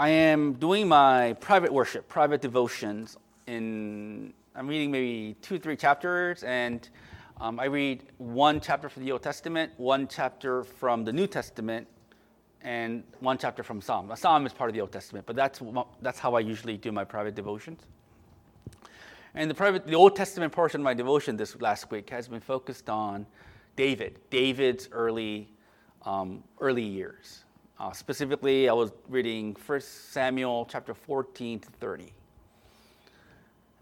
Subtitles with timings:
[0.00, 3.18] I am doing my private worship, private devotions.
[3.46, 6.88] In I'm reading maybe two, three chapters, and
[7.38, 11.86] um, I read one chapter from the Old Testament, one chapter from the New Testament,
[12.62, 14.10] and one chapter from Psalm.
[14.10, 15.60] A Psalm is part of the Old Testament, but that's
[16.00, 17.82] that's how I usually do my private devotions.
[19.34, 22.40] And the private, the Old Testament portion of my devotion this last week has been
[22.40, 23.26] focused on
[23.76, 25.50] David, David's early
[26.06, 27.44] um, early years.
[27.80, 32.12] Uh, specifically, I was reading 1 Samuel chapter 14 to 30.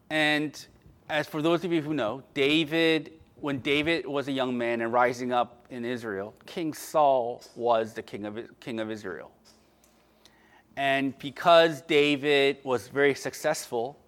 [0.09, 0.67] And
[1.09, 4.93] as for those of you who know, David, when David was a young man and
[4.93, 9.33] rising up in Israel, King Saul was the king of, king of Israel.
[10.77, 13.99] And because David was very successful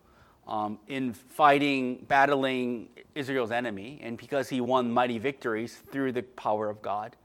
[0.47, 6.71] um, in fighting, battling Israel's enemy, and because he won mighty victories through the power
[6.71, 7.17] of God,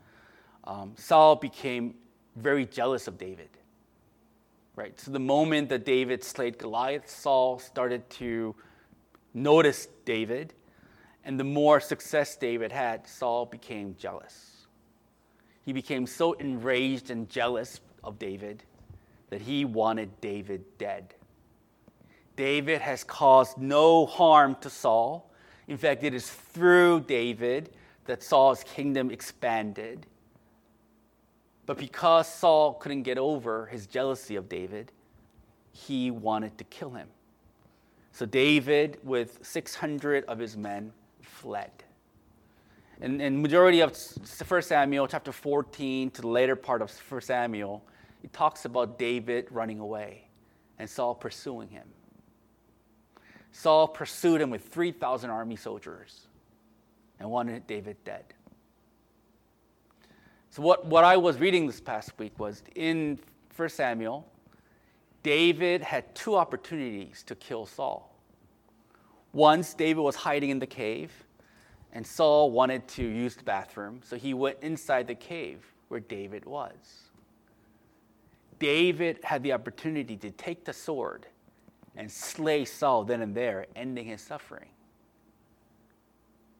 [0.63, 1.93] um, Saul became
[2.35, 3.49] very jealous of David.
[4.75, 4.99] Right?
[4.99, 8.55] So the moment that David slayed Goliath, Saul started to
[9.33, 10.53] notice David.
[11.23, 14.67] And the more success David had, Saul became jealous.
[15.63, 18.63] He became so enraged and jealous of David
[19.29, 21.15] that he wanted David dead.
[22.35, 25.31] David has caused no harm to Saul.
[25.67, 27.71] In fact, it is through David
[28.05, 30.05] that Saul's kingdom expanded.
[31.65, 34.91] But because Saul couldn't get over his jealousy of David,
[35.71, 37.07] he wanted to kill him.
[38.11, 41.71] So David, with 600 of his men, fled.
[43.01, 43.97] And, and majority of
[44.47, 47.83] 1 Samuel chapter 14 to the later part of 1 Samuel,
[48.23, 50.27] it talks about David running away
[50.79, 51.87] and Saul pursuing him.
[53.51, 56.27] Saul pursued him with 3,000 army soldiers
[57.19, 58.34] and wanted David dead.
[60.55, 63.19] So, what, what I was reading this past week was in
[63.57, 64.25] 1 Samuel,
[65.21, 68.15] David had two opportunities to kill Saul.
[69.33, 71.11] Once, David was hiding in the cave,
[71.91, 76.45] and Saul wanted to use the bathroom, so he went inside the cave where David
[76.45, 77.09] was.
[78.57, 81.25] David had the opportunity to take the sword
[81.97, 84.69] and slay Saul then and there, ending his suffering.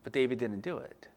[0.03, 1.07] But David didn't do it.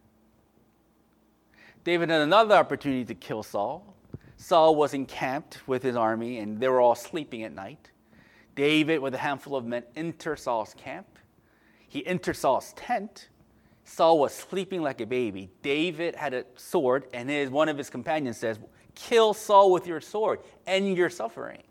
[1.89, 3.95] David had another opportunity to kill Saul.
[4.37, 7.93] Saul was encamped with his army and they were all sleeping at night.
[8.55, 11.07] David, with a handful of men, entered Saul's camp.
[11.89, 13.31] He entered Saul's tent.
[13.87, 15.49] Saul was sleeping like a baby.
[15.63, 18.59] David had a sword, and his, one of his companions says,
[18.95, 21.63] Kill Saul with your sword, end your suffering.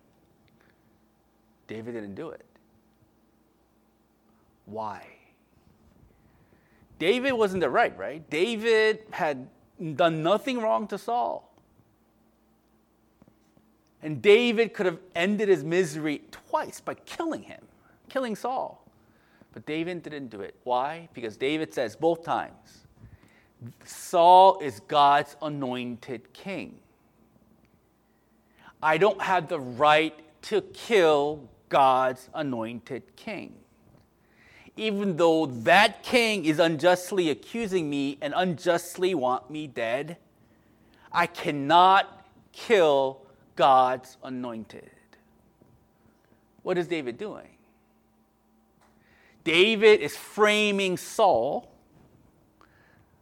[1.67, 2.43] David didn't do it.
[4.65, 5.05] Why?
[6.97, 8.27] David wasn't the right, right?
[8.31, 9.47] David had
[9.95, 11.53] done nothing wrong to Saul.
[14.01, 17.61] And David could have ended his misery twice by killing him,
[18.09, 18.83] killing Saul.
[19.53, 20.55] But David didn't do it.
[20.63, 21.09] Why?
[21.13, 22.85] Because David says both times
[23.85, 26.77] Saul is God's anointed king.
[28.83, 33.55] I don't have the right to kill God's anointed king
[34.77, 40.17] even though that king is unjustly accusing me and unjustly want me dead,
[41.11, 43.21] I cannot kill
[43.55, 44.91] God's anointed.
[46.61, 47.47] What is David doing?
[49.43, 51.71] David is framing Saul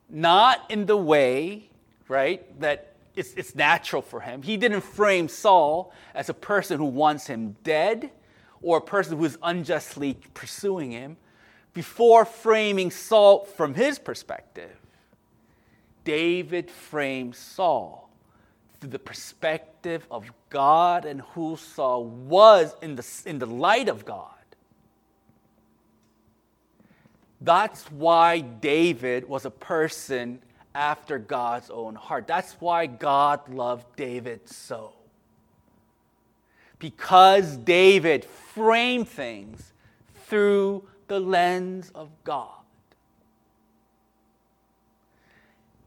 [0.09, 1.69] not in the way,
[2.07, 4.41] right, that it's, it's natural for him.
[4.41, 8.11] He didn't frame Saul as a person who wants him dead
[8.61, 11.17] or a person who is unjustly pursuing him
[11.75, 14.71] before framing Saul from his perspective,
[16.05, 18.09] David framed Saul
[18.79, 24.05] through the perspective of God and who Saul was in the, in the light of
[24.05, 24.29] God.
[27.41, 30.39] That's why David was a person
[30.73, 32.25] after God's own heart.
[32.25, 34.93] That's why God loved David so.
[36.79, 39.73] Because David framed things
[40.27, 42.49] through the lens of God.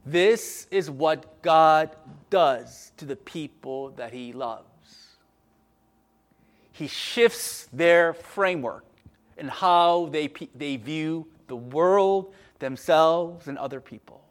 [0.06, 1.94] This is what God
[2.30, 4.64] does to the people that He loves.
[6.72, 8.84] He shifts their framework
[9.36, 14.22] and how they, they view the world, themselves, and other people.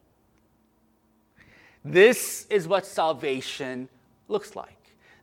[1.84, 3.88] This is what salvation
[4.28, 4.78] looks like.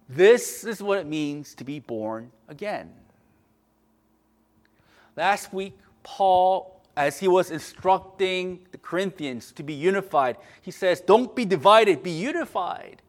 [0.09, 2.93] This is what it means to be born again.
[5.17, 11.35] Last week, Paul, as he was instructing the Corinthians to be unified, he says, Don't
[11.35, 13.03] be divided, be unified.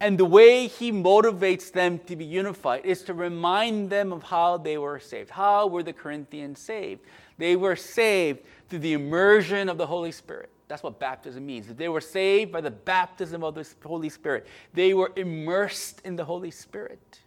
[0.00, 4.56] And the way he motivates them to be unified is to remind them of how
[4.56, 5.30] they were saved.
[5.30, 7.02] How were the Corinthians saved?
[7.38, 10.50] They were saved through the immersion of the Holy Spirit.
[10.66, 11.68] That's what baptism means.
[11.68, 14.46] They were saved by the baptism of the Holy Spirit.
[14.74, 17.20] They were immersed in the Holy Spirit.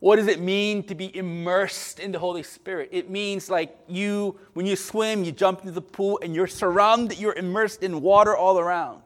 [0.00, 2.88] What does it mean to be immersed in the Holy Spirit?
[2.92, 7.18] It means like you, when you swim, you jump into the pool and you're surrounded,
[7.18, 9.02] you're immersed in water all around.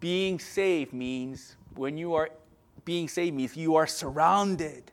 [0.00, 2.30] Being saved means when you are
[2.86, 4.90] being saved means you are surrounded.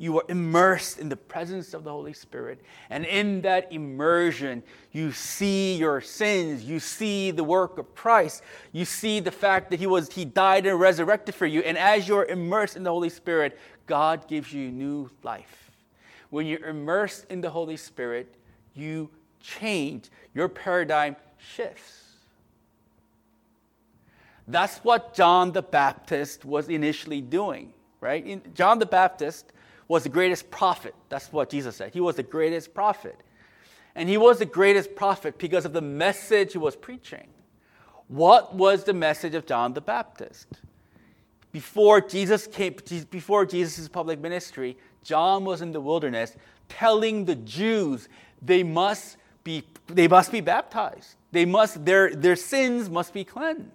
[0.00, 2.60] You are immersed in the presence of the Holy Spirit.
[2.88, 4.62] And in that immersion,
[4.92, 6.62] you see your sins.
[6.62, 8.44] You see the work of Christ.
[8.70, 11.62] You see the fact that He was He died and resurrected for you.
[11.62, 13.58] And as you're immersed in the Holy Spirit,
[13.88, 15.72] God gives you new life.
[16.30, 18.34] When you're immersed in the Holy Spirit,
[18.74, 20.10] you change.
[20.34, 22.04] Your paradigm shifts.
[24.46, 28.24] That's what John the Baptist was initially doing, right?
[28.24, 29.52] In, John the Baptist
[29.88, 30.94] was the greatest prophet.
[31.08, 31.92] That's what Jesus said.
[31.92, 33.16] He was the greatest prophet.
[33.94, 37.26] And he was the greatest prophet because of the message he was preaching.
[38.06, 40.46] What was the message of John the Baptist?
[41.52, 42.76] Before Jesus came,
[43.10, 46.36] before Jesus' public ministry, John was in the wilderness
[46.68, 48.08] telling the Jews
[48.42, 51.14] they must be, they must be baptized.
[51.32, 53.70] They must, their, their sins must be cleansed.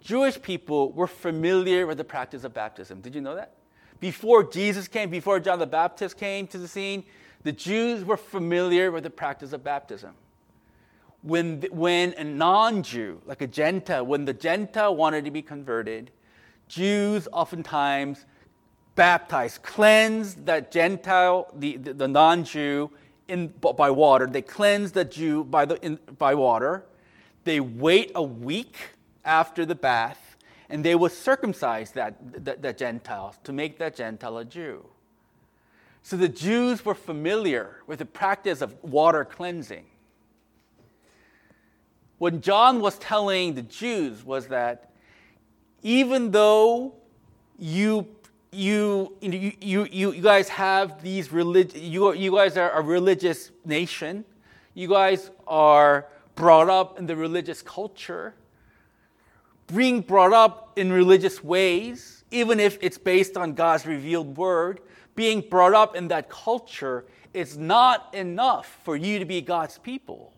[0.00, 3.00] Jewish people were familiar with the practice of baptism.
[3.00, 3.52] Did you know that?
[4.00, 7.04] Before Jesus came, before John the Baptist came to the scene,
[7.44, 10.14] the Jews were familiar with the practice of baptism.
[11.22, 16.10] When, when a non Jew, like a Gentile, when the Gentile wanted to be converted,
[16.68, 18.24] Jews oftentimes
[18.94, 22.90] baptized, cleansed that Gentile, the, the, the non Jew,
[23.60, 24.26] by water.
[24.26, 26.84] They cleanse the Jew by, the, in, by water.
[27.44, 28.76] They wait a week
[29.24, 30.36] after the bath,
[30.68, 34.84] and they would circumcise that, that Gentile to make that Gentile a Jew.
[36.02, 39.86] So the Jews were familiar with the practice of water cleansing.
[42.22, 44.92] What John was telling the Jews was that
[45.82, 46.94] even though
[47.58, 48.06] you
[48.52, 54.24] you, you, you, you guys have these religious, you, you guys are a religious nation.
[54.74, 58.34] You guys are brought up in the religious culture
[59.74, 64.78] being brought up in religious ways, even if it's based on God's revealed word,
[65.16, 67.04] being brought up in that culture
[67.34, 70.32] is not enough for you to be God's people.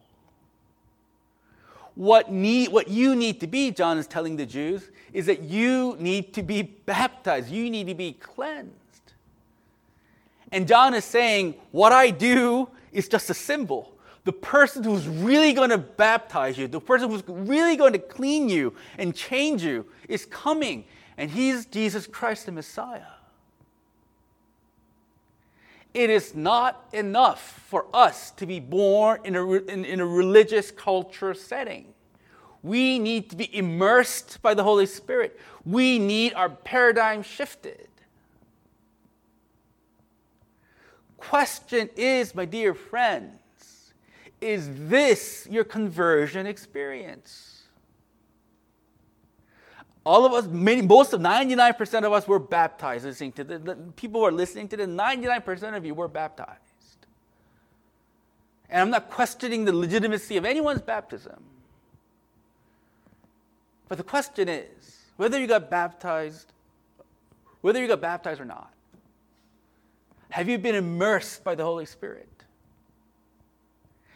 [1.94, 5.96] What, need, what you need to be, John is telling the Jews, is that you
[5.99, 7.50] need to be baptized.
[7.50, 8.73] You need to be cleansed.
[10.50, 13.94] And John is saying, What I do is just a symbol
[14.25, 18.49] the person who's really going to baptize you, the person who's really going to clean
[18.49, 20.85] you and change you, is coming.
[21.19, 23.02] And he's Jesus Christ the Messiah.
[25.94, 30.73] It is not enough for us to be born in a, in, in a religious
[30.73, 31.94] culture setting.
[32.64, 35.38] We need to be immersed by the Holy Spirit.
[35.64, 37.88] We need our paradigm shifted.
[41.17, 43.93] Question is, my dear friends,
[44.41, 47.53] is this your conversion experience?
[50.04, 53.06] All of us, many, most of 99% of us were baptized.
[53.06, 56.60] Listening to the, the people who are listening to the 99% of you were baptized.
[58.69, 61.43] And I'm not questioning the legitimacy of anyone's baptism.
[63.88, 66.52] But the question is whether you got baptized,
[67.62, 68.72] whether you got baptized or not,
[70.31, 72.29] have you been immersed by the Holy Spirit?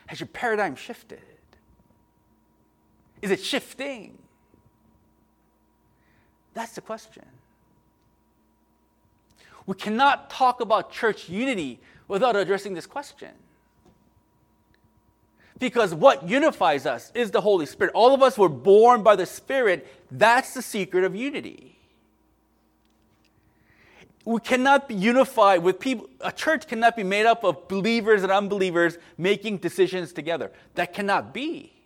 [0.06, 1.22] Has your paradigm shifted?
[3.22, 4.18] Is it shifting?
[6.58, 7.22] That's the question.
[9.64, 13.30] We cannot talk about church unity without addressing this question.
[15.60, 17.92] Because what unifies us is the Holy Spirit.
[17.94, 19.86] All of us were born by the Spirit.
[20.10, 21.78] That's the secret of unity
[24.24, 26.06] we cannot be unified with people.
[26.20, 30.52] A church cannot be made up of believers and unbelievers making decisions together.
[30.74, 31.77] That cannot be.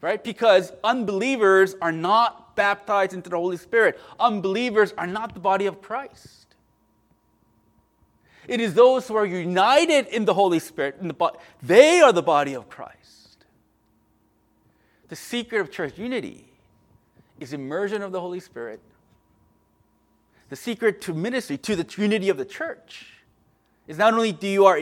[0.00, 0.22] Right?
[0.22, 4.00] Because unbelievers are not baptized into the Holy Spirit.
[4.18, 6.46] Unbelievers are not the body of Christ.
[8.48, 12.12] It is those who are united in the Holy Spirit, in the bo- they are
[12.12, 13.44] the body of Christ.
[15.08, 16.46] The secret of church unity
[17.38, 18.80] is immersion of the Holy Spirit
[20.50, 23.06] the secret to ministry, to the unity of the church,
[23.86, 24.78] is not only do you are,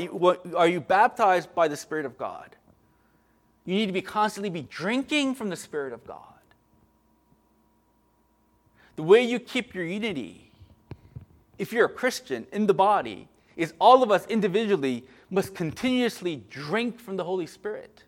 [0.56, 2.56] are you baptized by the Spirit of God,
[3.68, 6.22] you need to be constantly be drinking from the Spirit of God.
[8.98, 10.50] the way you keep your unity,
[11.56, 16.98] if you're a Christian in the body, is all of us individually must continuously drink
[16.98, 18.02] from the Holy Spirit.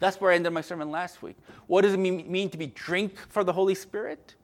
[0.00, 1.34] That's where I ended my sermon last week.
[1.66, 4.34] What does it mean, to be drink for the Holy Spirit?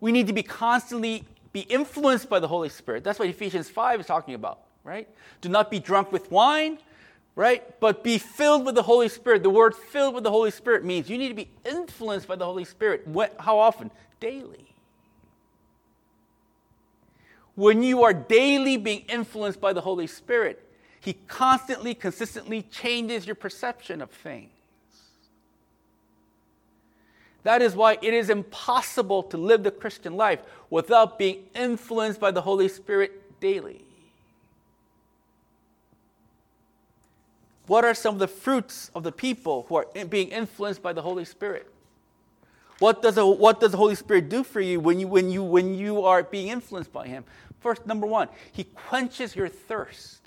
[0.00, 1.24] We need to be constantly
[1.54, 3.02] be influenced by the Holy Spirit.
[3.02, 5.08] That's what Ephesians 5 is talking about, right?
[5.40, 6.76] Do not be drunk with wine,
[7.36, 7.78] right?
[7.78, 9.44] But be filled with the Holy Spirit.
[9.44, 12.46] The word filled with the Holy Spirit means you need to be influenced by the
[12.46, 13.06] Holy Spirit.
[13.38, 13.92] how often?
[14.18, 14.74] Daily.
[17.54, 20.62] When you are daily being influenced by the Holy Spirit,
[21.00, 24.50] He constantly, consistently changes your perception of things.
[27.44, 32.32] That is why it is impossible to live the Christian life without being influenced by
[32.32, 33.85] the Holy Spirit daily.
[37.66, 41.02] What are some of the fruits of the people who are being influenced by the
[41.02, 41.70] Holy Spirit?
[42.78, 45.42] What does, a, what does the Holy Spirit do for you when, you when you
[45.42, 47.24] when you are being influenced by Him?
[47.60, 50.20] First, number one, He quenches your thirst.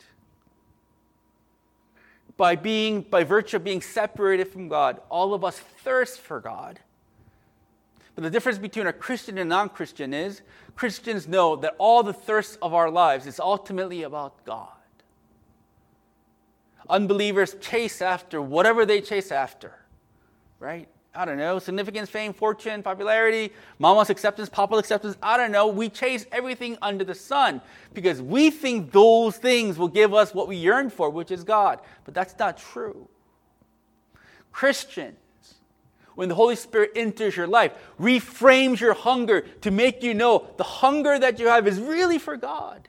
[2.38, 6.80] By being, by virtue of being separated from God, all of us thirst for God.
[8.16, 10.42] But the difference between a Christian and non Christian is
[10.76, 14.79] Christians know that all the thirst of our lives is ultimately about God.
[16.90, 19.74] Unbelievers chase after whatever they chase after,
[20.60, 20.88] right?
[21.14, 25.18] I don't know, significance, fame, fortune, popularity, mama's acceptance, papa's acceptance.
[25.22, 25.68] I don't know.
[25.68, 27.62] We chase everything under the sun
[27.94, 31.80] because we think those things will give us what we yearn for, which is God.
[32.06, 33.08] But that's not true.
[34.52, 35.16] Christians,
[36.16, 40.64] when the Holy Spirit enters your life, reframes your hunger to make you know the
[40.64, 42.88] hunger that you have is really for God.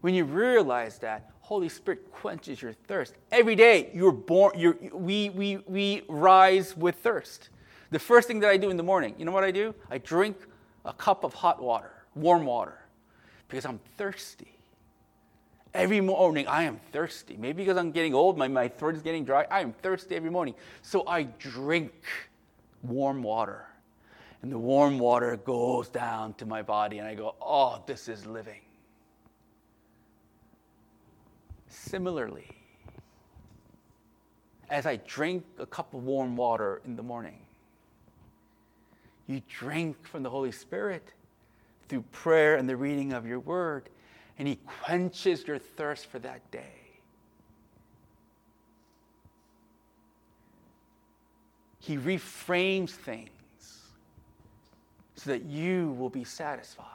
[0.00, 3.16] When you realize that, Holy Spirit quenches your thirst.
[3.30, 7.50] Every day you're born, you're, we, we, we rise with thirst.
[7.90, 9.74] The first thing that I do in the morning, you know what I do?
[9.90, 10.38] I drink
[10.86, 12.78] a cup of hot water, warm water,
[13.46, 14.56] because I'm thirsty.
[15.74, 17.36] Every morning, I am thirsty.
[17.36, 19.46] Maybe because I'm getting old, my, my throat is getting dry.
[19.50, 20.54] I am thirsty every morning.
[20.80, 21.92] So I drink
[22.82, 23.66] warm water.
[24.40, 28.24] And the warm water goes down to my body, and I go, oh, this is
[28.24, 28.62] living.
[31.74, 32.46] Similarly,
[34.70, 37.40] as I drink a cup of warm water in the morning,
[39.26, 41.12] you drink from the Holy Spirit
[41.88, 43.88] through prayer and the reading of your word
[44.38, 46.80] and He quenches your thirst for that day.
[51.80, 53.30] He reframes things
[55.16, 56.93] so that you will be satisfied.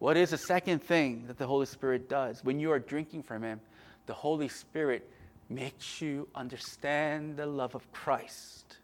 [0.00, 2.42] What is the second thing that the Holy Spirit does?
[2.42, 3.60] When you are drinking from Him,
[4.06, 5.08] the Holy Spirit
[5.50, 8.78] makes you understand the love of Christ.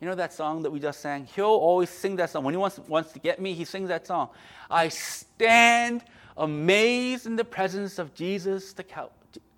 [0.00, 1.26] You know that song that we just sang?
[1.34, 2.44] He'll always sing that song.
[2.44, 4.28] When he wants, wants to get me, he sings that song.
[4.70, 6.04] I stand
[6.36, 9.10] amazed in the presence of Jesus, the Cal-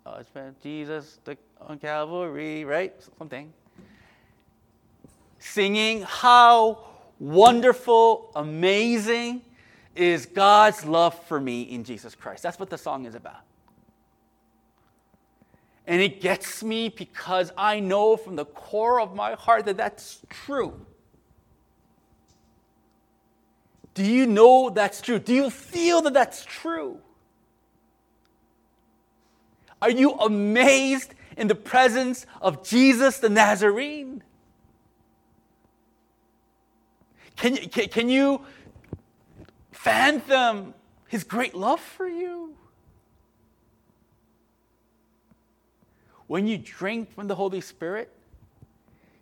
[0.05, 0.23] uh,
[0.63, 2.95] Jesus the, on Calvary, right?
[3.19, 3.53] Something.
[5.37, 6.79] Singing, how
[7.19, 9.41] wonderful, amazing
[9.99, 12.43] is God's love for me in Jesus Christ.
[12.43, 13.41] That's what the song is about.
[15.85, 20.21] And it gets me because I know from the core of my heart that that's
[20.29, 20.85] true.
[23.95, 25.19] Do you know that's true?
[25.19, 26.99] Do you feel that that's true?
[29.81, 34.23] Are you amazed in the presence of Jesus the Nazarene?
[37.35, 38.41] Can you, can, can you
[39.79, 40.73] fathom
[41.07, 42.53] his great love for you?
[46.27, 48.11] When you drink from the Holy Spirit,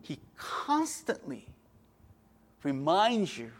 [0.02, 1.48] He constantly
[2.64, 3.52] reminds you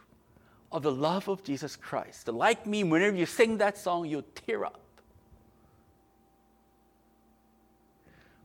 [0.70, 2.28] of the love of Jesus Christ.
[2.28, 4.80] Like me, whenever you sing that song, you'll tear up.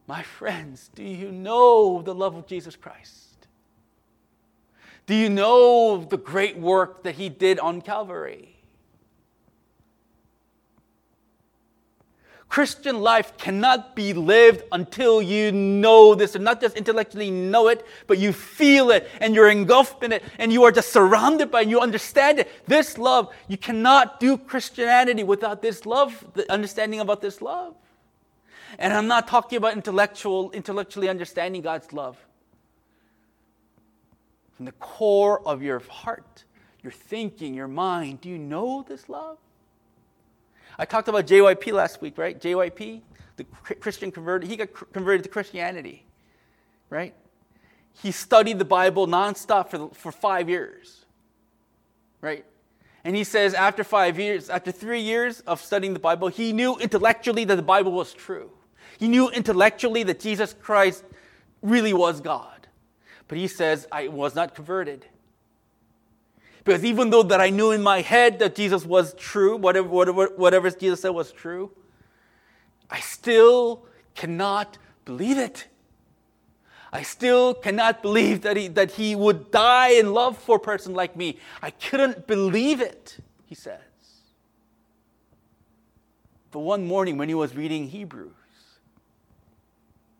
[0.07, 3.32] My friends, do you know the love of Jesus Christ?
[5.05, 8.53] Do you know the great work that He did on Calvary?
[12.53, 17.83] Christian life cannot be lived until you know this, and not just intellectually know it,
[18.05, 21.61] but you feel it and you're engulfed in it and you are just surrounded by
[21.61, 22.51] it and you understand it.
[22.67, 27.73] This love, you cannot do Christianity without this love, the understanding about this love.
[28.77, 32.23] And I'm not talking about intellectual, intellectually understanding God's love.
[34.55, 36.43] From the core of your heart,
[36.81, 39.37] your thinking, your mind, do you know this love?
[40.77, 42.39] I talked about JYP last week, right?
[42.39, 43.01] JYP,
[43.37, 43.43] the
[43.79, 46.05] Christian converted, he got converted to Christianity,
[46.89, 47.13] right?
[48.01, 51.05] he studied the Bible nonstop for, for five years.
[52.21, 52.45] Right?
[53.03, 56.77] And he says, after five years, after three years of studying the Bible, he knew
[56.77, 58.49] intellectually that the Bible was true.
[58.97, 61.03] He knew intellectually that Jesus Christ
[61.61, 62.52] really was God.
[63.33, 65.07] But he says, I was not converted.
[66.63, 70.27] Because even though that I knew in my head that Jesus was true, whatever, whatever,
[70.35, 71.71] whatever Jesus said was true,
[72.91, 75.65] I still cannot believe it.
[76.91, 80.93] I still cannot believe that he, that he would die in love for a person
[80.93, 81.39] like me.
[81.59, 83.79] I couldn't believe it, he says.
[86.51, 88.29] But one morning when he was reading Hebrews,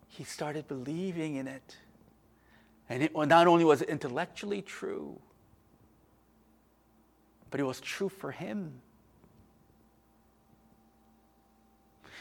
[0.08, 1.76] he started believing in it.
[2.88, 5.18] And it not only was it intellectually true,
[7.50, 8.80] but it was true for him.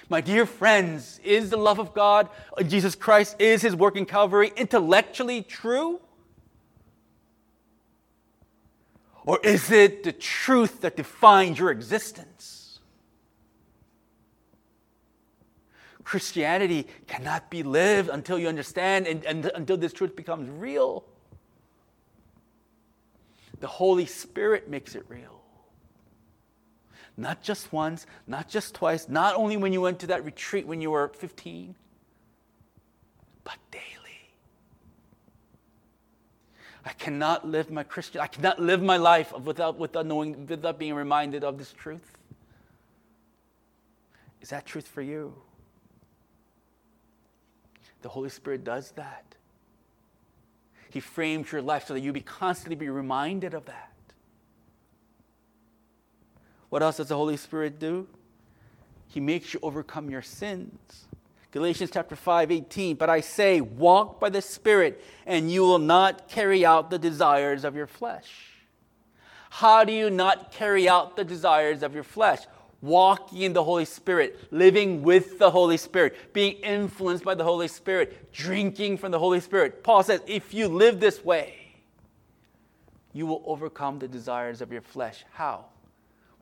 [0.10, 4.05] My dear friends, is the love of God, uh, Jesus Christ, is his work in
[4.05, 6.00] Calvary intellectually true?
[9.25, 12.62] Or is it the truth that defines your existence?
[16.03, 21.03] Christianity cannot be lived until you understand and, and until this truth becomes real.
[23.60, 25.41] The Holy Spirit makes it real.
[27.15, 30.81] Not just once, not just twice, not only when you went to that retreat when
[30.81, 31.75] you were 15,
[33.43, 33.83] but daily.
[36.86, 40.95] I cannot live my Christian, I cannot live my life without, without knowing, without being
[40.95, 42.17] reminded of this truth.
[44.41, 45.33] Is that truth for you?
[48.03, 49.24] The Holy Spirit does that.
[50.91, 53.91] He frames your life so that you be constantly be reminded of that.
[56.69, 58.07] What else does the Holy Spirit do?
[59.07, 61.05] He makes you overcome your sins.
[61.51, 62.95] Galatians chapter 5, 18.
[62.95, 67.63] But I say, walk by the Spirit, and you will not carry out the desires
[67.63, 68.27] of your flesh.
[69.50, 72.39] How do you not carry out the desires of your flesh?
[72.84, 77.67] Walking in the Holy Spirit, living with the Holy Spirit, being influenced by the Holy
[77.67, 79.84] Spirit, drinking from the Holy Spirit.
[79.84, 81.56] Paul says, if you live this way,
[83.12, 85.24] you will overcome the desires of your flesh.
[85.32, 85.65] How?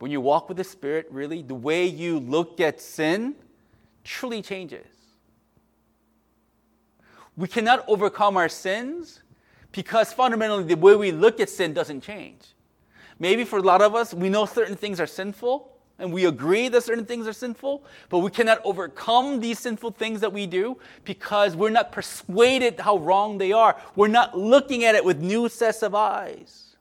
[0.01, 3.35] when you walk with the Spirit, really, the way you look at sin
[4.03, 4.87] truly changes.
[7.37, 9.21] We cannot overcome our sins
[9.71, 12.41] because fundamentally the way we look at sin doesn't change.
[13.19, 15.70] Maybe for a lot of us, we know certain things are sinful
[16.01, 20.21] and we agree that certain things are sinful, but we cannot overcome these sinful things
[20.21, 23.77] that we do because we're not persuaded how wrong they are.
[23.95, 26.75] We're not looking at it with new sets of eyes.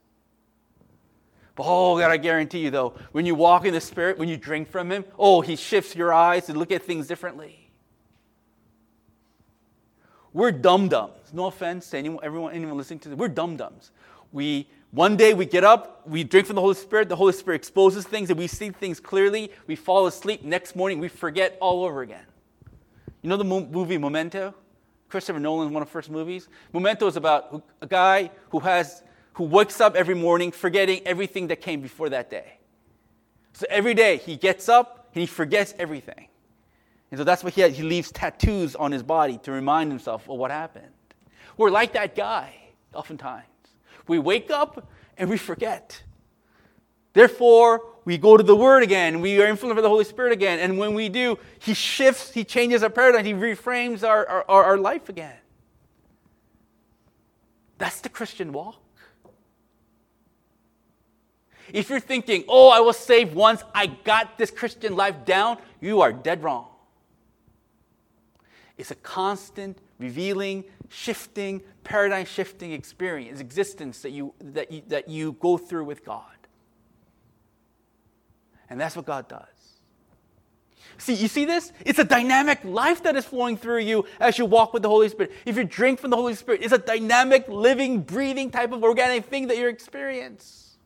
[1.54, 4.36] But Oh, God, I guarantee you, though, when you walk in the Spirit, when you
[4.36, 7.70] drink from Him, oh, He shifts your eyes to look at things differently.
[10.32, 11.12] We're dum dums.
[11.32, 13.18] No offense to anyone, everyone, anyone listening to this.
[13.18, 13.90] We're dum dums.
[14.32, 17.56] We one day we get up, we drink from the Holy Spirit, the Holy Spirit
[17.56, 19.52] exposes things, and we see things clearly.
[19.66, 20.42] We fall asleep.
[20.42, 22.24] Next morning, we forget all over again.
[23.22, 24.54] You know the movie Memento?
[25.08, 26.48] Christopher Nolan's one of the first movies.
[26.72, 29.02] Memento is about a guy who has
[29.34, 32.58] who wakes up every morning forgetting everything that came before that day.
[33.52, 36.28] So every day he gets up and he forgets everything.
[37.10, 40.38] And so that's why he, he leaves tattoos on his body to remind himself of
[40.38, 40.92] what happened.
[41.56, 42.54] We're like that guy,
[42.94, 43.44] oftentimes.
[44.10, 46.02] We wake up and we forget.
[47.12, 49.20] Therefore, we go to the Word again.
[49.20, 50.58] We are influenced by the Holy Spirit again.
[50.58, 54.78] And when we do, He shifts, He changes our paradigm, He reframes our, our, our
[54.78, 55.36] life again.
[57.78, 58.82] That's the Christian walk.
[61.72, 66.00] If you're thinking, oh, I was saved once, I got this Christian life down, you
[66.00, 66.66] are dead wrong.
[68.76, 75.32] It's a constant, revealing, shifting, paradigm shifting experience, existence that you, that, you, that you
[75.40, 76.24] go through with God.
[78.68, 79.46] And that's what God does.
[80.98, 81.72] See, you see this?
[81.86, 85.08] It's a dynamic life that is flowing through you as you walk with the Holy
[85.08, 85.32] Spirit.
[85.46, 89.24] If you drink from the Holy Spirit, it's a dynamic, living, breathing type of organic
[89.24, 90.76] thing that you experience.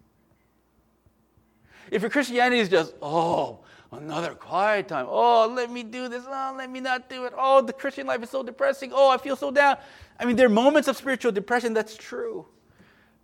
[1.90, 3.60] If your Christianity is just, oh,
[3.94, 5.06] another quiet time.
[5.08, 6.24] Oh, let me do this.
[6.26, 7.32] Oh, let me not do it.
[7.36, 8.92] Oh, the Christian life is so depressing.
[8.94, 9.76] Oh, I feel so down.
[10.18, 12.46] I mean, there are moments of spiritual depression, that's true.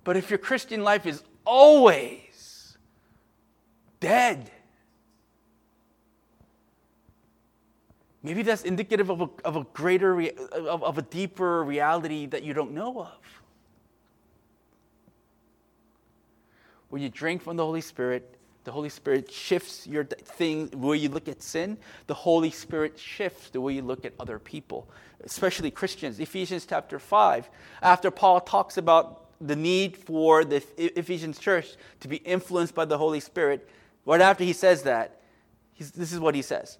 [0.04, 2.76] But if your Christian life is always
[4.00, 4.50] dead,
[8.22, 12.54] maybe that's indicative of a, of a greater, of, of a deeper reality that you
[12.54, 13.42] don't know of.
[16.88, 18.36] When you drink from the Holy Spirit,
[18.70, 21.76] The Holy Spirit shifts your thing, the way you look at sin.
[22.06, 24.88] The Holy Spirit shifts the way you look at other people,
[25.24, 26.20] especially Christians.
[26.20, 27.50] Ephesians chapter 5,
[27.82, 32.96] after Paul talks about the need for the Ephesians church to be influenced by the
[32.96, 33.68] Holy Spirit,
[34.06, 35.20] right after he says that,
[35.76, 36.78] this is what he says.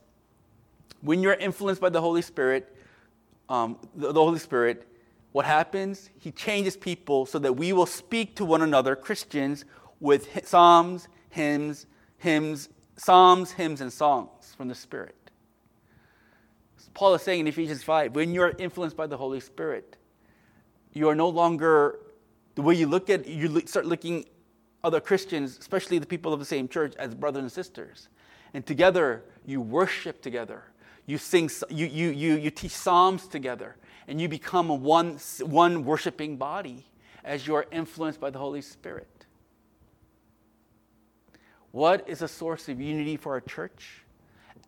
[1.00, 2.72] When you're influenced by the Holy Spirit,
[3.48, 4.86] um, the, the Holy Spirit,
[5.32, 6.08] what happens?
[6.20, 9.64] He changes people so that we will speak to one another, Christians,
[9.98, 11.86] with psalms, hymns,
[12.18, 15.16] hymns, psalms, hymns, and songs from the Spirit.
[16.92, 19.96] Paul is saying in Ephesians 5 when you're influenced by the Holy Spirit,
[20.92, 22.00] you are no longer
[22.56, 24.24] the way you look at you start looking
[24.82, 28.08] other Christians, especially the people of the same church, as brothers and sisters.
[28.54, 30.64] And together you worship together.
[31.06, 33.76] You sing you you you, you teach psalms together
[34.08, 36.84] and you become one, one worshiping body
[37.24, 39.19] as you are influenced by the Holy Spirit.
[41.72, 44.02] What is a source of unity for our church?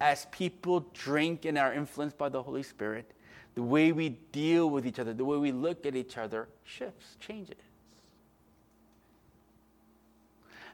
[0.00, 3.10] As people drink and are influenced by the Holy Spirit,
[3.54, 7.16] the way we deal with each other, the way we look at each other shifts,
[7.20, 7.56] changes.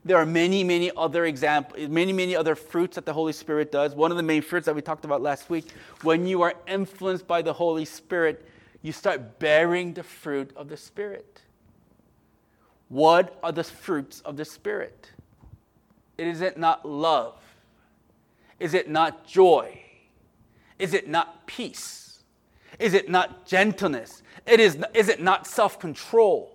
[0.04, 3.94] There are many, many other examples, many, many other fruits that the Holy Spirit does.
[3.94, 7.26] One of the main fruits that we talked about last week, when you are influenced
[7.26, 8.46] by the Holy Spirit,
[8.80, 11.42] you start bearing the fruit of the Spirit.
[12.88, 15.10] What are the fruits of the Spirit?
[16.18, 17.36] Is it not love?
[18.58, 19.80] Is it not joy?
[20.78, 22.24] Is it not peace?
[22.78, 24.22] Is it not gentleness?
[24.46, 26.54] It is, is it not self control?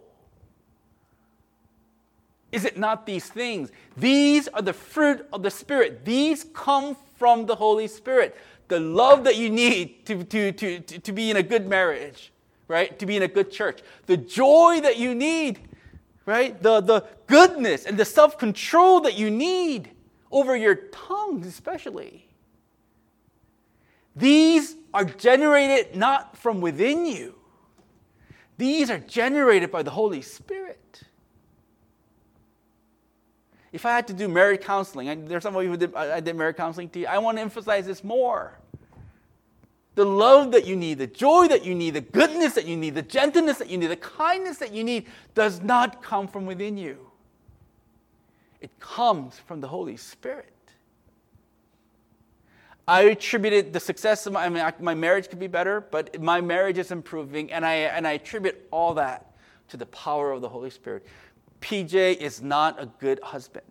[2.52, 3.72] Is it not these things?
[3.98, 6.06] These are the fruit of the Spirit.
[6.06, 8.38] These come from the Holy Spirit.
[8.68, 12.32] The love that you need to, to, to, to, to be in a good marriage,
[12.68, 12.98] right?
[13.00, 13.82] To be in a good church.
[14.06, 15.60] The joy that you need,
[16.26, 16.62] right?
[16.62, 19.92] The, the goodness and the self control that you need
[20.32, 22.28] over your tongues, especially.
[24.16, 27.36] These are generated not from within you,
[28.58, 30.80] these are generated by the Holy Spirit.
[33.72, 36.36] If I had to do marriage counseling, there's some of you who did, I did
[36.36, 38.60] marriage counseling to you, I want to emphasize this more.
[39.96, 42.96] The love that you need, the joy that you need, the goodness that you need,
[42.96, 46.78] the gentleness that you need, the kindness that you need does not come from within
[46.78, 46.98] you.
[48.60, 50.48] It comes from the Holy Spirit.
[52.88, 56.42] I attributed the success of my, I mean, my marriage could be better, but my
[56.42, 59.36] marriage is improving, and I, and I attribute all that
[59.70, 61.06] to the power of the Holy Spirit.
[61.62, 63.66] PJ is not a good husband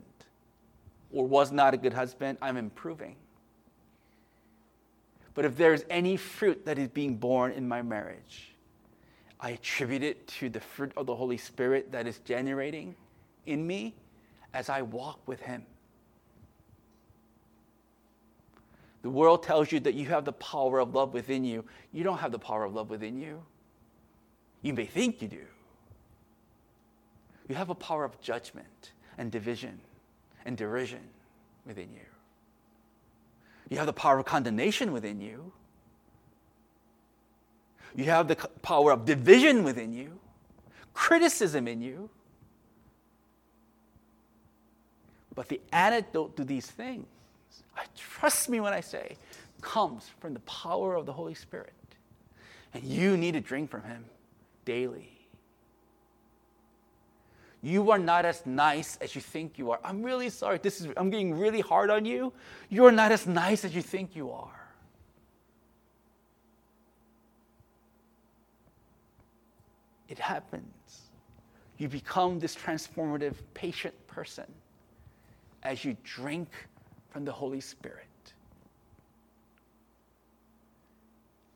[1.12, 2.38] or was not a good husband.
[2.40, 3.16] I'm improving.
[5.34, 8.54] But if there's any fruit that is being born in my marriage,
[9.40, 12.94] I attribute it to the fruit of the Holy Spirit that is generating
[13.46, 13.94] in me
[14.54, 15.64] as I walk with Him.
[19.02, 21.64] The world tells you that you have the power of love within you.
[21.92, 23.42] You don't have the power of love within you.
[24.62, 25.44] You may think you do.
[27.48, 29.80] You have a power of judgment and division
[30.44, 31.02] and derision
[31.66, 32.11] within you.
[33.72, 35.50] You have the power of condemnation within you.
[37.94, 40.20] You have the power of division within you,
[40.92, 42.10] criticism in you.
[45.34, 47.06] But the antidote to these things,
[47.74, 49.16] I trust me when I say,
[49.62, 51.72] comes from the power of the Holy Spirit.
[52.74, 54.04] And you need to drink from Him
[54.66, 55.11] daily.
[57.62, 59.78] You are not as nice as you think you are.
[59.84, 60.58] I'm really sorry.
[60.58, 62.32] This is I'm getting really hard on you.
[62.68, 64.50] You're not as nice as you think you are.
[70.08, 71.02] It happens.
[71.78, 74.44] You become this transformative, patient person
[75.62, 76.48] as you drink
[77.10, 78.06] from the Holy Spirit.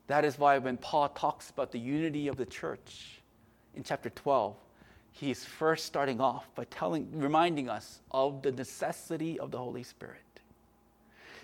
[0.07, 3.21] That is why when Paul talks about the unity of the church
[3.75, 4.55] in chapter 12,
[5.19, 10.21] he's first starting off by telling, reminding us of the necessity of the Holy Spirit,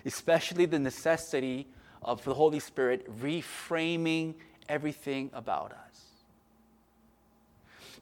[0.04, 1.66] especially the necessity
[2.02, 4.34] of the Holy Spirit reframing
[4.68, 6.02] everything about us.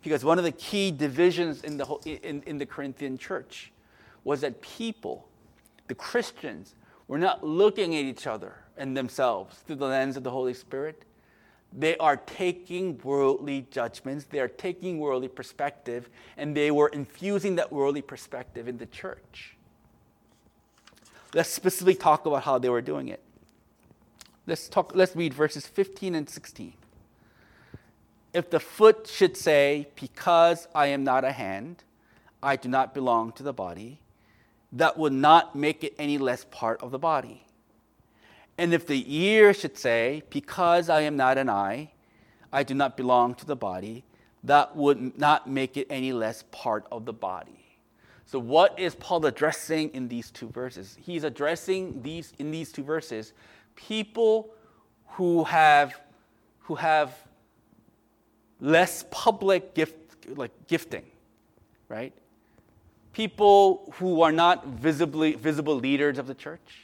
[0.03, 3.73] Because one of the key divisions in the, in, in the Corinthian church
[4.25, 5.29] was that people,
[5.87, 6.75] the Christians,
[7.09, 11.05] were not looking at each other and themselves through the lens of the Holy Spirit
[11.73, 17.73] they are taking worldly judgments, they are taking worldly perspective, and they were infusing that
[17.73, 19.57] worldly perspective in the church.
[21.35, 23.23] Let's specifically talk about how they were doing it.
[24.47, 26.75] Let's, talk, let's read verses 15 and 16.
[28.35, 31.85] If the foot should say, Because I am not a hand,
[32.43, 34.01] I do not belong to the body,
[34.73, 37.47] that would not make it any less part of the body.
[38.59, 41.93] And if the ear should say, Because I am not an eye,
[42.53, 44.05] I do not belong to the body,
[44.45, 47.63] that would not make it any less part of the body.
[48.27, 50.97] So, what is Paul addressing in these two verses?
[51.01, 53.33] He's addressing these in these two verses
[53.75, 54.51] people
[55.07, 56.01] who have
[56.61, 57.15] who have
[58.61, 59.97] less public gift
[60.37, 61.05] like gifting,
[61.89, 62.13] right?
[63.13, 66.82] People who are not visibly visible leaders of the church,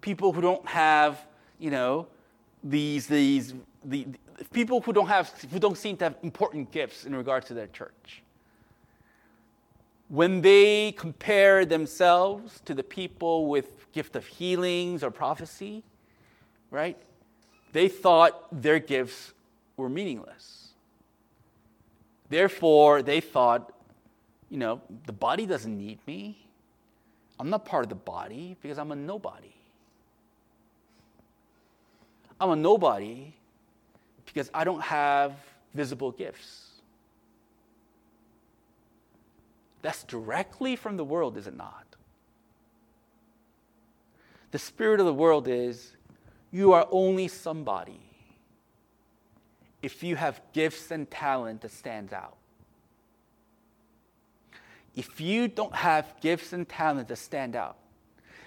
[0.00, 1.26] people who don't have,
[1.58, 2.06] you know,
[2.62, 4.06] these these the,
[4.38, 7.54] the people who don't have who don't seem to have important gifts in regard to
[7.54, 8.22] their church.
[10.08, 15.84] When they compare themselves to the people with gift of healings or prophecy,
[16.70, 16.96] right?
[17.72, 19.32] They thought their gifts
[19.76, 20.68] were meaningless.
[22.28, 23.72] Therefore, they thought,
[24.48, 26.46] you know, the body doesn't need me.
[27.38, 29.52] I'm not part of the body because I'm a nobody.
[32.40, 33.34] I'm a nobody
[34.24, 35.34] because I don't have
[35.74, 36.70] visible gifts.
[39.82, 41.84] That's directly from the world, is it not?
[44.50, 45.92] The spirit of the world is
[46.50, 48.00] you are only somebody
[49.82, 52.36] if you have gifts and talent that stands out.
[54.96, 57.76] If you don't have gifts and talent that stand out,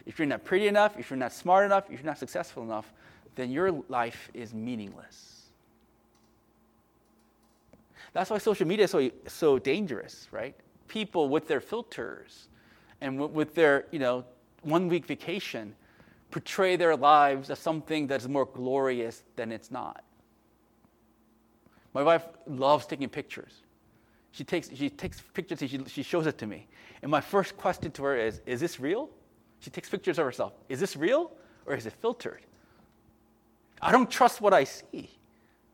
[0.06, 2.92] if you're not pretty enough, if you're not smart enough, if you're not successful enough,
[3.36, 5.44] then your life is meaningless.
[8.14, 10.56] That's why social media is so, so dangerous, right?
[10.88, 12.48] People with their filters
[13.02, 14.24] and with their, you know,
[14.62, 15.76] one week vacation
[16.32, 20.04] portray their lives as something that's more glorious than it's not.
[21.94, 23.62] My wife loves taking pictures.
[24.32, 26.68] She takes, she takes pictures and she, she shows it to me.
[27.04, 29.10] And my first question to her is Is this real?
[29.60, 30.54] She takes pictures of herself.
[30.70, 31.32] Is this real
[31.66, 32.42] or is it filtered?
[33.84, 35.10] I don't trust what I see,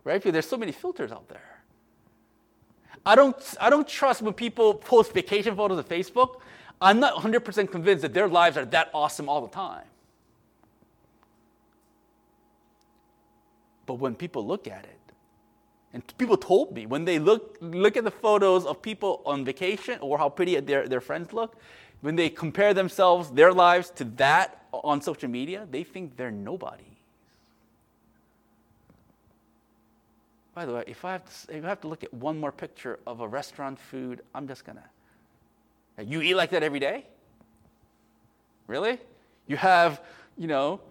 [0.03, 0.15] right?
[0.19, 1.61] Because there's so many filters out there.
[3.05, 6.41] I don't, I don't trust when people post vacation photos on Facebook.
[6.81, 9.85] I'm not 100% convinced that their lives are that awesome all the time.
[13.85, 14.95] But when people look at it,
[15.93, 19.97] and people told me when they look, look at the photos of people on vacation
[20.01, 21.57] or how pretty their, their friends look,
[22.01, 26.98] when they compare themselves, their lives to that on social media, they think they're nobody.
[30.55, 32.51] By the way, if I have to, if I have to look at one more
[32.51, 34.83] picture of a restaurant food, I'm just gonna.
[36.03, 37.05] You eat like that every day?
[38.67, 38.97] Really?
[39.47, 40.01] You have,
[40.37, 40.81] you know,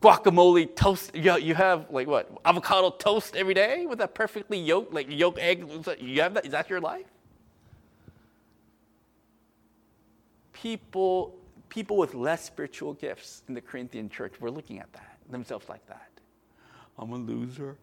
[0.00, 1.14] guacamole toast.
[1.14, 2.30] You, you have like what?
[2.44, 5.66] Avocado toast every day with that perfectly yolk, like yolk egg.
[6.00, 6.46] You have that?
[6.46, 7.06] Is that your life?
[10.52, 11.34] People,
[11.68, 15.86] people with less spiritual gifts in the Corinthian church were looking at that themselves like
[15.88, 16.10] that.
[16.98, 17.76] I'm a loser.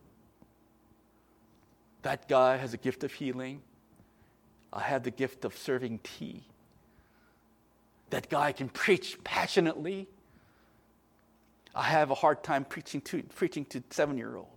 [2.03, 3.61] That guy has a gift of healing.
[4.71, 6.43] I have the gift of serving tea.
[8.09, 10.07] That guy can preach passionately.
[11.73, 14.49] I have a hard time preaching to, preaching to seven year olds.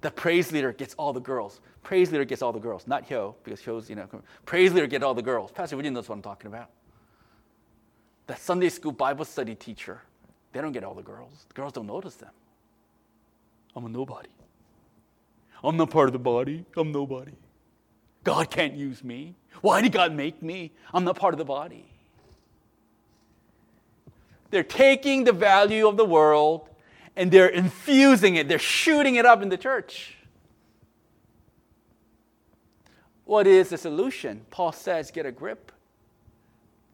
[0.00, 1.60] The praise leader gets all the girls.
[1.82, 4.08] Praise leader gets all the girls, not Hyo, because Hyo's, you know,
[4.46, 5.50] praise leader get all the girls.
[5.50, 6.70] Pastor William knows what I'm talking about.
[8.26, 10.00] The Sunday school Bible study teacher,
[10.52, 11.44] they don't get all the girls.
[11.48, 12.30] The girls don't notice them.
[13.76, 14.28] I'm a nobody.
[15.62, 16.64] I'm not part of the body.
[16.76, 17.32] I'm nobody.
[18.24, 19.36] God can't use me.
[19.60, 20.72] Why did God make me?
[20.92, 21.86] I'm not part of the body.
[24.50, 26.68] They're taking the value of the world
[27.16, 30.16] and they're infusing it, they're shooting it up in the church.
[33.24, 34.44] What is the solution?
[34.50, 35.70] Paul says, get a grip.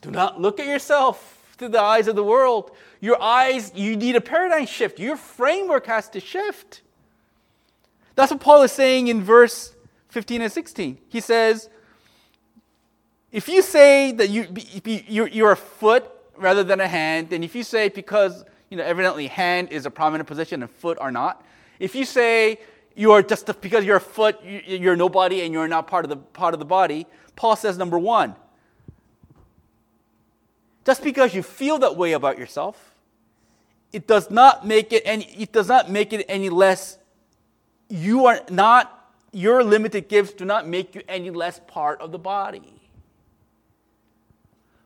[0.03, 2.73] Do not look at yourself through the eyes of the world.
[3.01, 4.99] Your eyes, you need a paradigm shift.
[4.99, 6.83] Your framework has to shift.
[8.17, 9.75] That's what Paul is saying in verse
[10.09, 10.99] 15 and 16.
[11.09, 11.69] He says,
[13.31, 14.47] if you say that you,
[15.27, 19.27] you're a foot rather than a hand, and if you say because, you know, evidently
[19.27, 21.45] hand is a prominent position and foot are not,
[21.79, 22.59] if you say
[22.95, 26.17] you are just because you're a foot, you're nobody and you're not part of the
[26.17, 28.35] part of the body, Paul says number one,
[30.87, 32.95] just because you feel that way about yourself,
[33.93, 36.97] it does not make it any it does not make it any less
[37.89, 42.19] you are not, your limited gifts do not make you any less part of the
[42.19, 42.73] body.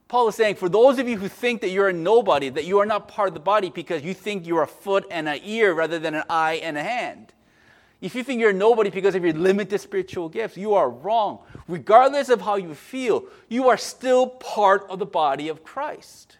[0.09, 2.81] Paul is saying, for those of you who think that you're a nobody, that you
[2.81, 5.73] are not part of the body because you think you're a foot and an ear
[5.73, 7.33] rather than an eye and a hand,
[8.01, 11.41] If you think you're a nobody because of your limited spiritual gifts, you are wrong.
[11.69, 16.39] Regardless of how you feel, you are still part of the body of Christ.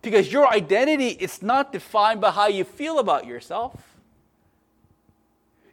[0.00, 3.97] Because your identity is not defined by how you feel about yourself.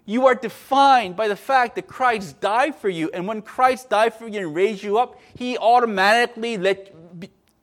[0.05, 3.09] You are defined by the fact that Christ died for you.
[3.13, 6.93] And when Christ died for you and raised you up, he automatically let,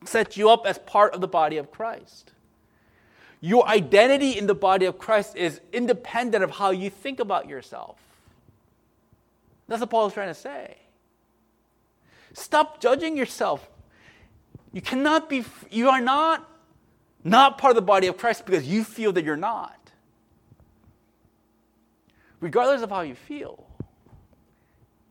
[0.05, 2.33] set you up as part of the body of Christ.
[3.41, 7.99] Your identity in the body of Christ is independent of how you think about yourself.
[9.69, 10.79] That's what Paul is trying to say.
[12.35, 13.69] Stop judging yourself.
[14.73, 16.49] You cannot be, you are not
[17.25, 19.82] not part of the body of Christ because you feel that you're not.
[22.43, 23.65] Regardless of how you feel,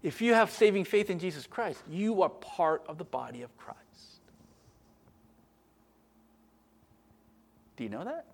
[0.04, 3.56] if you have saving faith in Jesus Christ, you are part of the body of
[3.56, 3.80] Christ.
[7.78, 8.26] Do you know that?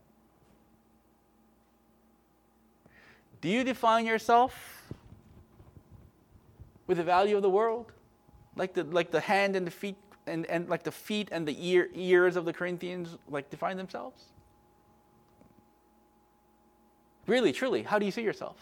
[3.39, 4.91] Do you define yourself
[6.87, 7.91] with the value of the world?
[8.55, 11.55] Like the, like the hand and the feet and, and like the feet and the
[11.69, 14.23] ear, ears of the Corinthians like define themselves?
[17.27, 18.57] Really, truly, how do you see yourself?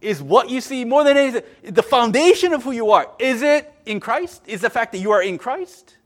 [0.00, 3.10] Is what you see more than anything the foundation of who you are?
[3.18, 4.42] Is it in Christ?
[4.46, 5.96] Is the fact that you are in Christ?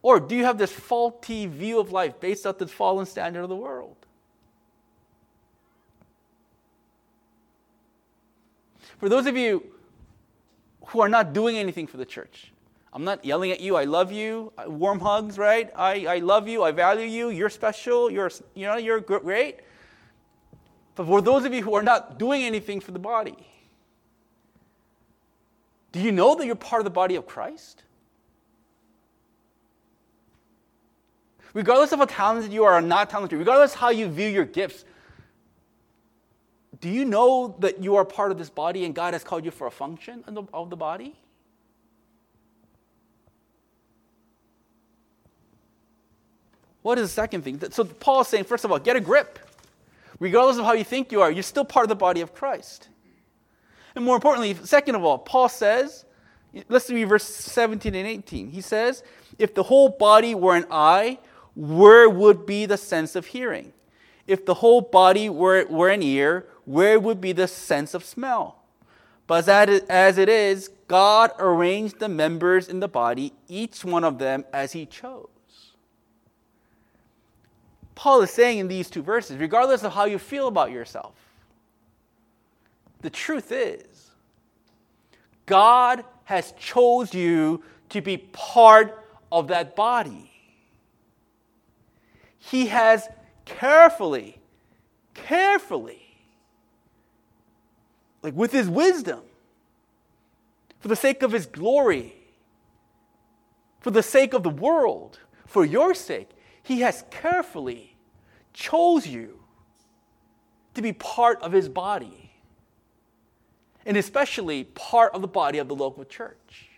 [0.00, 3.48] Or do you have this faulty view of life based on the fallen standard of
[3.48, 3.96] the world?
[8.98, 9.64] For those of you
[10.88, 12.52] who are not doing anything for the church,
[12.92, 13.76] I'm not yelling at you.
[13.76, 14.52] I love you.
[14.66, 15.70] Warm hugs, right?
[15.74, 16.62] I, I love you.
[16.62, 17.30] I value you.
[17.30, 18.08] You're special.
[18.08, 19.60] You're, you know, you're great.
[20.96, 23.36] But for those of you who are not doing anything for the body,
[25.92, 27.84] do you know that you're part of the body of Christ?
[31.54, 34.84] regardless of how talented you are or not talented, regardless how you view your gifts,
[36.80, 39.50] do you know that you are part of this body and God has called you
[39.50, 41.14] for a function of the, of the body?
[46.82, 47.62] What is the second thing?
[47.70, 49.38] So Paul is saying, first of all, get a grip.
[50.24, 52.88] Regardless of how you think you are, you're still part of the body of Christ.
[53.94, 56.06] And more importantly, second of all, Paul says,
[56.70, 58.48] let's read verse 17 and 18.
[58.48, 59.02] He says,
[59.38, 61.18] if the whole body were an eye,
[61.54, 63.74] where would be the sense of hearing?
[64.26, 68.62] If the whole body were, were an ear, where would be the sense of smell?
[69.26, 74.46] But as it is, God arranged the members in the body, each one of them
[74.54, 75.28] as He chose.
[77.94, 81.14] Paul is saying in these two verses, regardless of how you feel about yourself,
[83.02, 84.10] the truth is,
[85.46, 90.30] God has chose you to be part of that body.
[92.38, 93.08] He has
[93.44, 94.38] carefully,
[95.12, 96.00] carefully,
[98.22, 99.20] like with his wisdom,
[100.80, 102.14] for the sake of his glory,
[103.80, 106.30] for the sake of the world, for your sake,
[106.64, 107.94] he has carefully
[108.52, 109.38] chose you
[110.74, 112.32] to be part of his body,
[113.86, 116.68] and especially part of the body of the local church.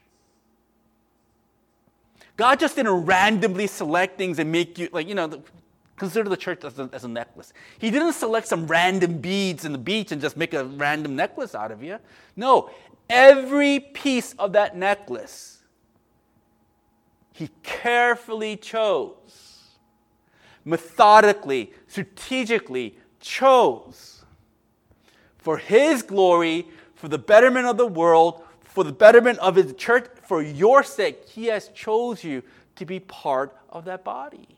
[2.37, 5.42] God just didn't randomly select things and make you, like, you know,
[5.96, 7.53] consider the church as a, as a necklace.
[7.79, 11.55] He didn't select some random beads in the beach and just make a random necklace
[11.55, 11.99] out of you.
[12.35, 12.70] No,
[13.09, 15.62] every piece of that necklace,
[17.33, 19.45] he carefully chose,
[20.66, 24.24] methodically, strategically chose
[25.38, 30.07] for his glory, for the betterment of the world, for the betterment of his church,
[30.22, 32.42] for your sake, he has chose you
[32.74, 34.48] to be part of that body.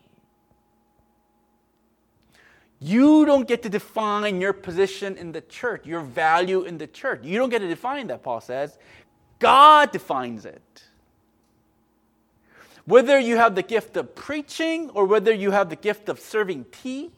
[2.81, 7.21] You don't get to define your position in the church, your value in the church.
[7.23, 8.79] You don't get to define that, Paul says.
[9.41, 10.85] God defines it.
[12.89, 16.65] Whether you have the gift of preaching or whether you have the gift of serving
[16.73, 17.11] tea,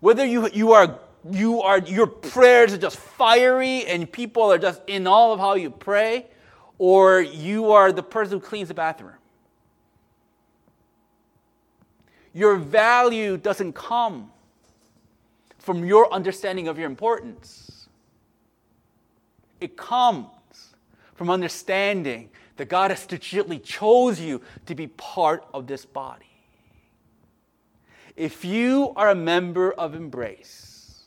[0.00, 0.98] whether you, you are
[1.30, 5.54] you are your prayers are just fiery and people are just in all of how
[5.54, 6.26] you pray,
[6.78, 9.12] or you are the person who cleans the bathroom.
[12.32, 14.32] Your value doesn't come
[15.60, 17.86] from your understanding of your importance.
[19.60, 20.26] It comes
[21.14, 26.26] from understanding that God has strategically chose you to be part of this body.
[28.16, 31.02] If you are a member of Embrace,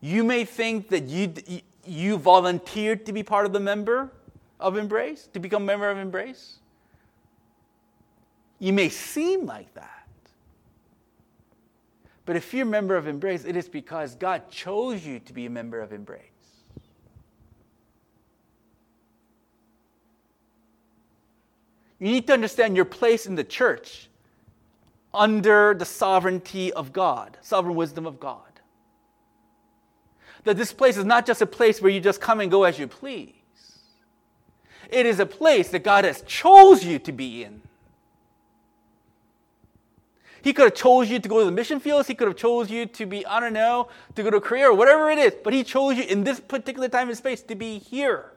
[0.00, 1.32] you may think that you,
[1.86, 4.12] you volunteered to be part of the member
[4.60, 6.58] of Embrace, to become a member of Embrace.
[8.58, 9.90] You may seem like that.
[12.26, 15.46] But if you're a member of Embrace, it is because God chose you to be
[15.46, 16.33] a member of Embrace.
[22.04, 24.10] You need to understand your place in the church
[25.14, 28.42] under the sovereignty of God, sovereign wisdom of God.
[30.42, 32.78] That this place is not just a place where you just come and go as
[32.78, 33.32] you please.
[34.90, 37.62] It is a place that God has chose you to be in.
[40.42, 42.06] He could have chose you to go to the mission fields.
[42.06, 44.74] He could have chose you to be, I don't know, to go to Korea or
[44.74, 45.32] whatever it is.
[45.42, 48.33] But he chose you in this particular time and space to be here.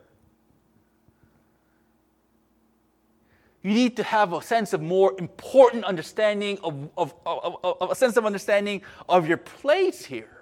[3.63, 7.95] You need to have a sense of more important understanding of, of, of, of a
[7.95, 10.37] sense of understanding of your place here.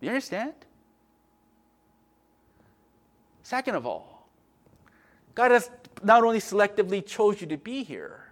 [0.00, 0.54] Do you understand?
[3.42, 4.28] Second of all,
[5.34, 5.70] God has
[6.02, 8.24] not only selectively chose you to be here,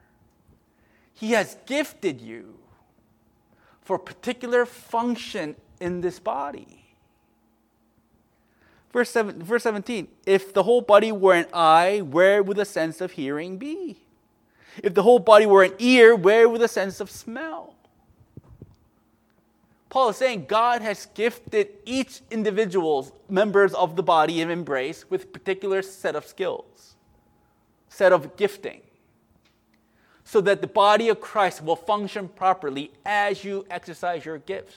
[1.13, 2.59] He has gifted you
[3.83, 6.78] for a particular function in this body.
[8.93, 13.01] Verse, seven, verse 17 If the whole body were an eye, where would the sense
[13.01, 13.97] of hearing be?
[14.83, 17.75] If the whole body were an ear, where would the sense of smell?
[19.91, 25.33] Paul is saying God has gifted each individual's members of the body of Embrace with
[25.33, 26.95] particular set of skills,
[27.89, 28.83] set of gifting,
[30.25, 34.77] so that the body of Christ will function properly as you exercise your gifts.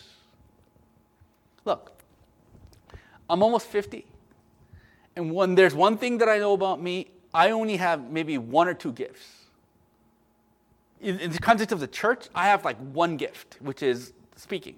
[1.66, 2.01] Look,
[3.32, 4.06] I'm almost 50.
[5.16, 8.68] And when there's one thing that I know about me, I only have maybe one
[8.68, 9.46] or two gifts.
[11.00, 14.76] In, in the context of the church, I have like one gift, which is speaking.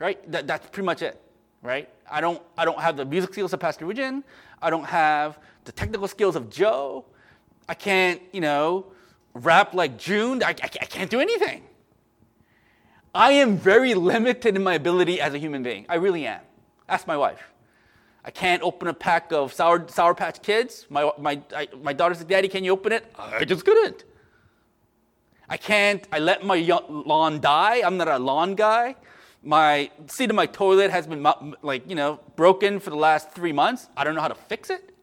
[0.00, 0.30] Right?
[0.30, 1.20] That, that's pretty much it.
[1.62, 1.88] Right?
[2.10, 4.24] I don't, I don't have the music skills of Pastor Eugene.
[4.60, 7.04] I don't have the technical skills of Joe.
[7.68, 8.86] I can't, you know,
[9.34, 10.42] rap like June.
[10.42, 11.62] I, I, I can't do anything.
[13.14, 15.86] I am very limited in my ability as a human being.
[15.88, 16.40] I really am.
[16.88, 17.42] Ask my wife.
[18.24, 20.86] I can't open a pack of Sour, Sour Patch Kids.
[20.90, 23.10] My, my, I, my daughter said, Daddy, can you open it?
[23.18, 24.04] I just couldn't.
[25.48, 26.58] I can't, I let my
[26.88, 27.82] lawn die.
[27.84, 28.96] I'm not a lawn guy.
[29.42, 31.26] My seat in my toilet has been,
[31.62, 33.88] like, you know, broken for the last three months.
[33.96, 34.94] I don't know how to fix it.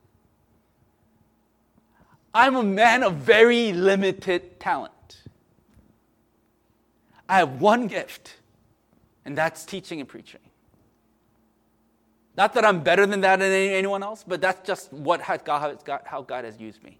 [2.33, 5.23] I'm a man of very limited talent.
[7.27, 8.35] I have one gift,
[9.23, 10.41] and that's teaching and preaching.
[12.37, 15.79] Not that I'm better than that than anyone else, but that's just what has God,
[16.05, 16.99] how God has used me.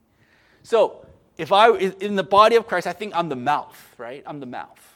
[0.64, 1.06] So,
[1.38, 4.24] if I in the body of Christ, I think I'm the mouth, right?
[4.26, 4.96] I'm the mouth.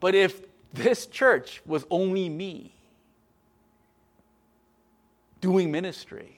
[0.00, 0.42] But if
[0.74, 2.74] this church was only me
[5.40, 6.36] doing ministry,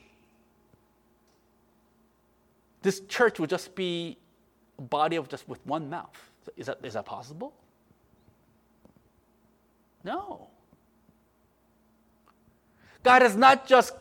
[2.82, 4.18] this church would just be
[4.78, 6.30] a body of just with one mouth.
[6.56, 7.54] Is that, is that possible?
[10.04, 10.48] No.
[13.02, 13.92] God has not just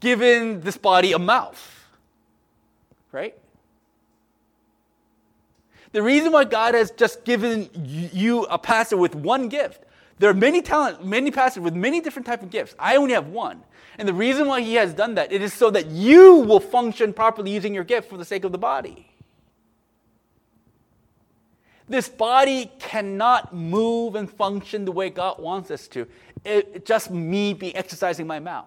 [0.00, 1.86] given this body a mouth,
[3.12, 3.34] right?
[5.92, 9.84] The reason why God has just given you a pastor with one gift,
[10.18, 12.74] there are many talent, many pastors with many different type of gifts.
[12.78, 13.62] I only have one.
[13.98, 17.12] And the reason why he has done that, it is so that you will function
[17.12, 19.06] properly using your gift for the sake of the body.
[21.88, 26.06] This body cannot move and function the way God wants us to.
[26.44, 28.66] It, just me be exercising my mouth.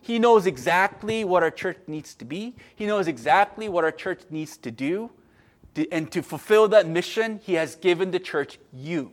[0.00, 2.54] He knows exactly what our church needs to be.
[2.76, 5.10] He knows exactly what our church needs to do.
[5.90, 9.12] And to fulfill that mission, He has given the church you.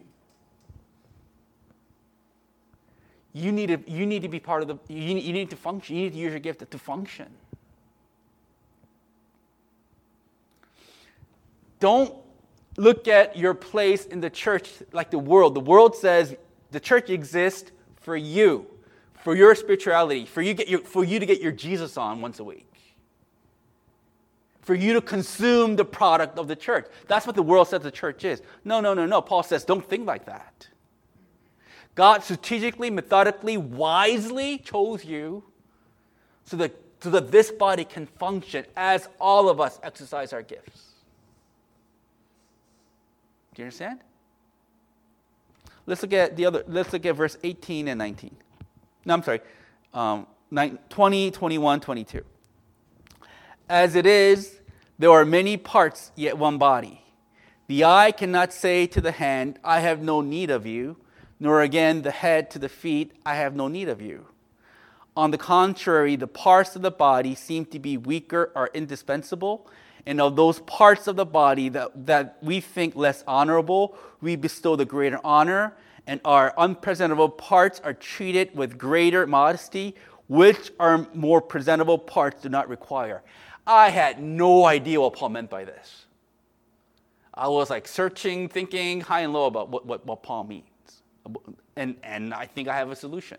[3.34, 5.56] You need to, you need to be part of the, you need, you need to
[5.56, 5.96] function.
[5.96, 7.28] You need to use your gift to function.
[11.82, 12.16] Don't
[12.78, 15.56] look at your place in the church like the world.
[15.56, 16.36] The world says
[16.70, 18.68] the church exists for you,
[19.24, 22.44] for your spirituality, for you, your, for you to get your Jesus on once a
[22.44, 22.72] week,
[24.62, 26.86] for you to consume the product of the church.
[27.08, 28.42] That's what the world says the church is.
[28.64, 29.22] No, no, no, no.
[29.22, 30.68] Paul says, don't think like that.
[31.96, 35.44] God strategically, methodically, wisely chose you
[36.46, 40.91] so that, so that this body can function as all of us exercise our gifts.
[43.54, 44.00] Do you understand?
[45.86, 46.64] Let's look at the other.
[46.68, 48.36] Let's look at verse 18 and 19.
[49.06, 49.42] No, I'm sorry.
[49.94, 50.28] Um,
[50.90, 52.24] 20, 21, 22.
[53.68, 54.60] As it is,
[55.00, 57.04] there are many parts, yet one body.
[57.68, 60.98] The eye cannot say to the hand, I have no need of you,
[61.40, 64.28] nor again the head to the feet, I have no need of you.
[65.16, 69.68] On the contrary, the parts of the body seem to be weaker or indispensable,
[70.06, 74.76] and of those parts of the body that, that we think less honorable, we bestow
[74.76, 75.74] the greater honor,
[76.08, 79.96] and our unpresentable parts are treated with greater modesty,
[80.28, 83.22] which our more presentable parts do not require.
[83.68, 86.06] I had no idea what Paul meant by this.
[87.34, 90.66] I was like searching, thinking high and low about what, what, what Paul means.
[91.76, 93.38] And, and I think I have a solution.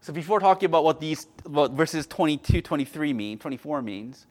[0.00, 4.26] So before talking about what these what verses 22, 23 mean, 24 means,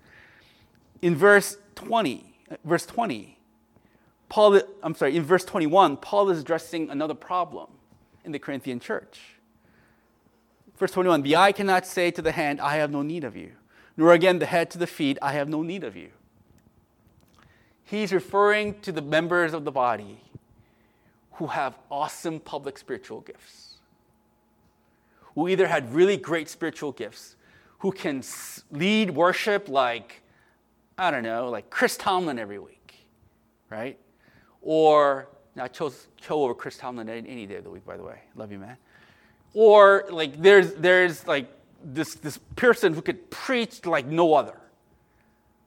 [1.02, 2.24] in verse 20,
[2.64, 3.38] verse 20,
[4.30, 7.70] Paul, I'm sorry, in verse 21, Paul is addressing another problem
[8.26, 9.22] in the Corinthian church.
[10.78, 13.52] Verse 21 The eye cannot say to the hand, I have no need of you,
[13.96, 16.10] nor again the head to the feet, I have no need of you.
[17.84, 20.20] He's referring to the members of the body
[21.34, 23.76] who have awesome public spiritual gifts,
[25.36, 27.36] who either had really great spiritual gifts,
[27.80, 28.24] who can
[28.72, 30.22] lead worship like,
[30.98, 32.96] I don't know, like Chris Tomlin every week,
[33.70, 34.00] right?
[34.62, 35.30] Or,
[35.60, 38.20] I chose Cho over Chris Tomlin any day of the week, by the way.
[38.36, 38.78] Love you, man.
[39.54, 41.50] Or, like, there's, there's like
[41.84, 44.60] this, this person who could preach like no other.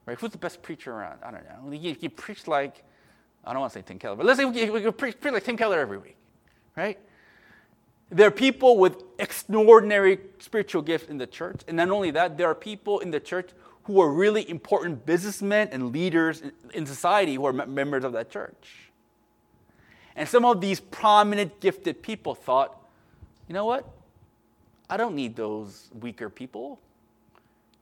[0.06, 0.18] Right?
[0.18, 1.20] Who's the best preacher around?
[1.24, 1.70] I don't know.
[1.70, 2.82] He, he preached like,
[3.44, 5.32] I don't want to say Tim Keller, but let's say we, we could preach, preach
[5.32, 6.16] like Tim Keller every week,
[6.76, 6.98] right?
[8.10, 11.60] There are people with extraordinary spiritual gifts in the church.
[11.68, 13.50] And not only that, there are people in the church
[13.84, 16.42] who are really important businessmen and leaders
[16.74, 18.90] in society who are members of that church.
[20.16, 22.76] And some of these prominent, gifted people thought,
[23.48, 23.88] you know what?
[24.88, 26.80] I don't need those weaker people.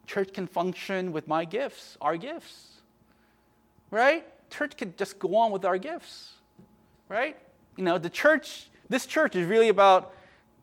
[0.06, 2.82] Church can function with my gifts, our gifts.
[3.90, 4.24] Right?
[4.50, 6.34] Church can just go on with our gifts.
[7.08, 7.36] Right?
[7.76, 10.14] You know, the church, this church is really about,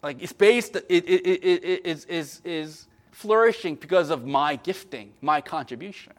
[0.02, 5.14] like, it's based, it, it, it, it is, is, is flourishing because of my gifting,
[5.22, 6.14] my contribution.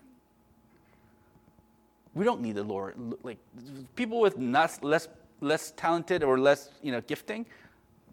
[2.15, 2.95] We don't need the Lord.
[3.23, 3.39] Like,
[3.95, 5.09] people with less, less,
[5.41, 7.45] less talented or less, you know, gifting,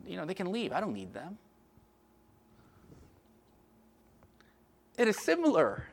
[0.06, 0.74] you know, they can leave.
[0.74, 1.38] I don't need them.
[4.98, 5.86] it is similar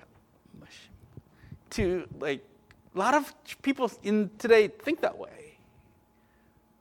[1.70, 2.44] to like
[2.94, 3.32] a lot of
[3.62, 5.58] people in today think that way.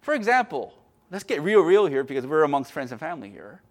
[0.01, 0.73] For example,
[1.11, 3.61] let's get real, real here because we're amongst friends and family here.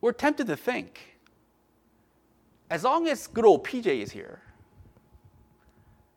[0.00, 1.18] We're tempted to think,
[2.70, 4.40] as long as good old PJ is here,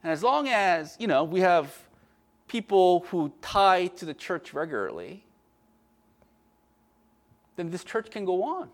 [0.04, 1.76] and as long as you know we have
[2.48, 5.24] people who tie to the church regularly,
[7.56, 8.70] then this church can go on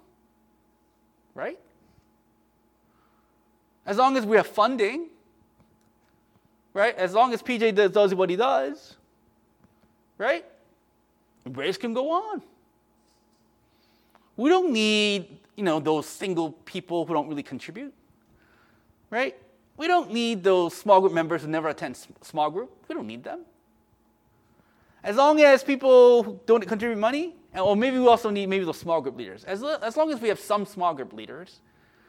[1.35, 1.59] right?
[3.85, 5.09] As long as we have funding,
[6.73, 6.95] right?
[6.95, 8.95] As long as PJ does, does what he does,
[10.17, 10.43] right?
[11.45, 12.41] Race can go on.
[14.37, 17.93] We don't need, you know, those single people who don't really contribute,
[19.09, 19.35] right?
[19.77, 22.71] We don't need those small group members who never attend small group.
[22.87, 23.41] We don't need them.
[25.03, 29.01] As long as people don't contribute money, or maybe we also need maybe those small
[29.01, 29.43] group leaders.
[29.43, 31.61] As, as long as we have some small group leaders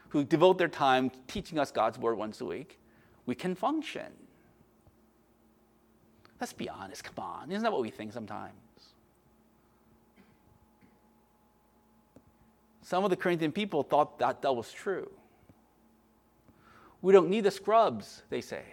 [0.09, 2.79] who devote their time teaching us God's word once a week,
[3.25, 4.11] we can function.
[6.39, 7.51] Let's be honest, come on.
[7.51, 8.53] Isn't that what we think sometimes?
[12.87, 15.11] Some of the Corinthian people thought that that was true.
[17.01, 18.63] We don't need the scrubs, they say.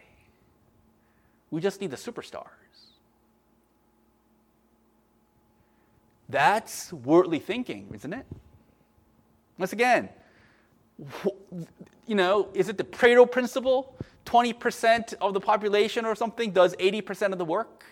[1.51, 2.47] We just need the superstars.
[6.29, 8.25] That's worldly thinking, isn't it?
[9.59, 10.09] Once again,
[12.07, 13.97] you know, is it the Pareto principle?
[14.27, 17.83] 20% of the population or something does 80% of the work?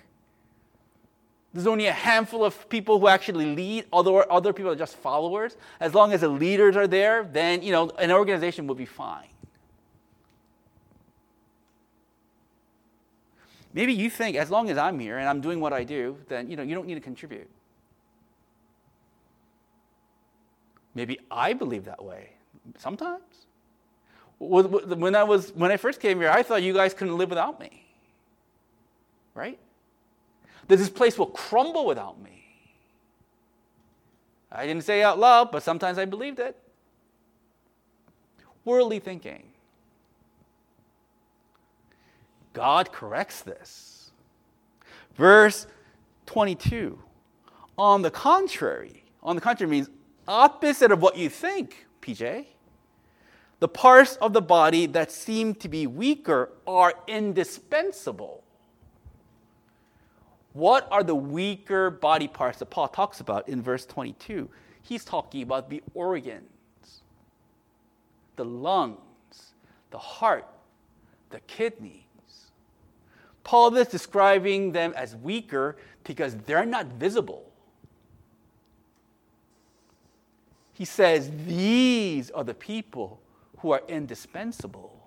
[1.52, 5.56] There's only a handful of people who actually lead, other, other people are just followers.
[5.80, 9.26] As long as the leaders are there, then you know, an organization will be fine.
[13.74, 16.50] Maybe you think as long as I'm here and I'm doing what I do, then
[16.50, 17.48] you know, you don't need to contribute.
[20.94, 22.30] Maybe I believe that way
[22.78, 23.22] sometimes.
[24.38, 27.60] When I, was, when I first came here, I thought you guys couldn't live without
[27.60, 27.86] me.
[29.34, 29.58] Right?
[30.72, 32.46] That this place will crumble without me.
[34.50, 36.56] I didn't say out loud, but sometimes I believed it.
[38.64, 39.42] Worldly thinking.
[42.54, 44.12] God corrects this.
[45.14, 45.66] Verse
[46.24, 46.98] 22.
[47.76, 49.90] On the contrary, on the contrary means
[50.26, 52.46] opposite of what you think, PJ.
[53.60, 58.41] The parts of the body that seem to be weaker are indispensable.
[60.52, 64.48] What are the weaker body parts that Paul talks about in verse 22?
[64.82, 67.02] He's talking about the organs,
[68.36, 69.54] the lungs,
[69.90, 70.46] the heart,
[71.30, 72.02] the kidneys.
[73.44, 77.50] Paul is describing them as weaker because they're not visible.
[80.74, 83.20] He says, These are the people
[83.58, 85.00] who are indispensable,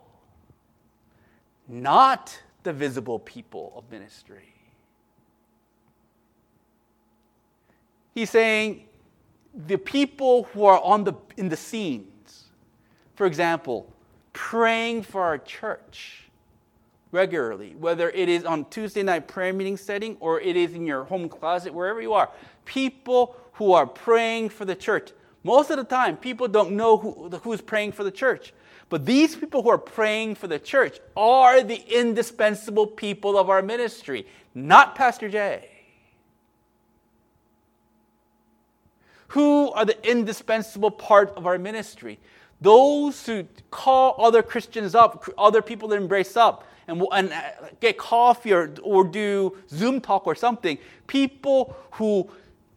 [1.67, 4.54] not the visible people of ministry.
[8.15, 8.85] He's saying
[9.53, 12.45] the people who are on the, in the scenes,
[13.15, 13.93] for example,
[14.31, 16.23] praying for our church
[17.11, 21.03] regularly, whether it is on Tuesday night prayer meeting setting or it is in your
[21.03, 22.29] home closet, wherever you are,
[22.63, 25.11] people who are praying for the church.
[25.43, 28.53] Most of the time, people don't know who, who's praying for the church.
[28.87, 33.61] But these people who are praying for the church are the indispensable people of our
[33.61, 35.74] ministry, not Pastor Jay.
[39.29, 42.19] Who are the indispensable part of our ministry?
[42.61, 47.41] Those who call other Christians up, other people to embrace up, and, and uh,
[47.79, 50.77] get coffee or, or do Zoom talk or something.
[51.07, 52.29] People who,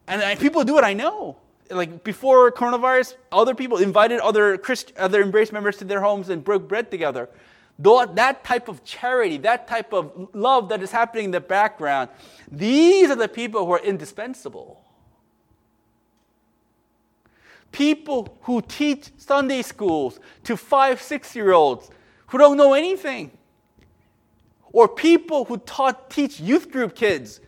[0.07, 1.37] and people do it, I know.
[1.71, 6.43] Like before coronavirus, other people invited other Christ, other Embrace members to their homes and
[6.43, 7.29] broke bread together.
[7.79, 12.09] Though that type of charity, that type of love that is happening in the background,
[12.51, 14.83] these are the people who are indispensable
[17.73, 21.91] people who teach Sunday schools to five, six year olds
[22.29, 23.31] who don't know anything,
[24.73, 27.41] or people who taught, teach youth group kids.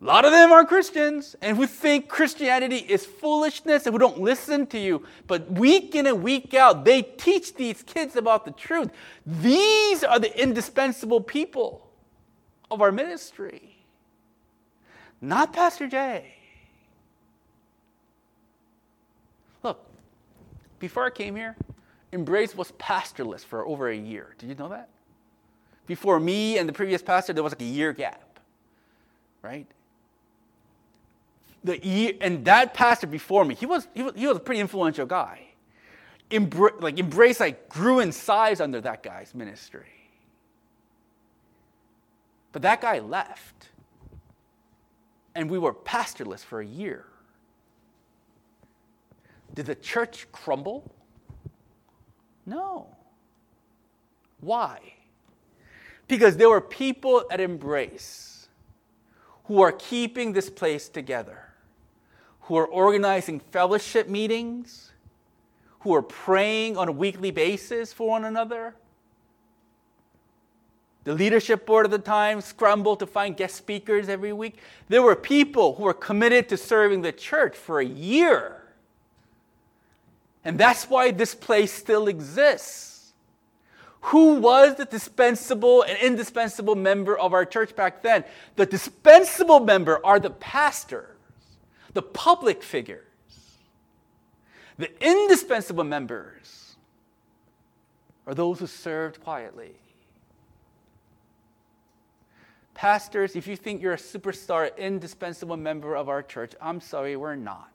[0.00, 4.20] A lot of them are Christians and who think Christianity is foolishness and who don't
[4.20, 5.06] listen to you.
[5.26, 8.90] But week in and week out, they teach these kids about the truth.
[9.24, 11.88] These are the indispensable people
[12.70, 13.78] of our ministry,
[15.22, 16.34] not Pastor Jay.
[20.78, 21.56] Before I came here,
[22.12, 24.34] Embrace was pastorless for over a year.
[24.38, 24.88] Did you know that?
[25.86, 28.40] Before me and the previous pastor, there was like a year gap,
[29.42, 29.66] right?
[31.64, 34.60] The year, and that pastor before me, he was, he was, he was a pretty
[34.60, 35.40] influential guy.
[36.30, 39.86] Embra- like Embrace like grew in size under that guy's ministry.
[42.52, 43.68] But that guy left.
[45.34, 47.04] And we were pastorless for a year.
[49.56, 50.94] Did the church crumble?
[52.44, 52.94] No.
[54.40, 54.78] Why?
[56.06, 58.48] Because there were people at Embrace
[59.44, 61.52] who are keeping this place together,
[62.42, 64.92] who are organizing fellowship meetings,
[65.80, 68.74] who are praying on a weekly basis for one another.
[71.04, 74.58] The leadership board at the time scrambled to find guest speakers every week.
[74.88, 78.65] There were people who were committed to serving the church for a year
[80.46, 83.12] and that's why this place still exists.
[84.12, 88.22] Who was the dispensable and indispensable member of our church back then?
[88.54, 91.16] The dispensable member are the pastors,
[91.94, 93.02] the public figures.
[94.78, 96.76] The indispensable members
[98.24, 99.72] are those who served quietly.
[102.74, 107.34] Pastors, if you think you're a superstar, indispensable member of our church, I'm sorry, we're
[107.34, 107.68] not.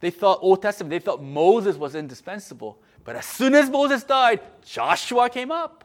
[0.00, 2.78] They thought Old Testament, they thought Moses was indispensable.
[3.04, 5.84] But as soon as Moses died, Joshua came up.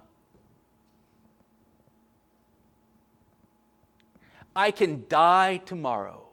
[4.55, 6.23] I can die tomorrow,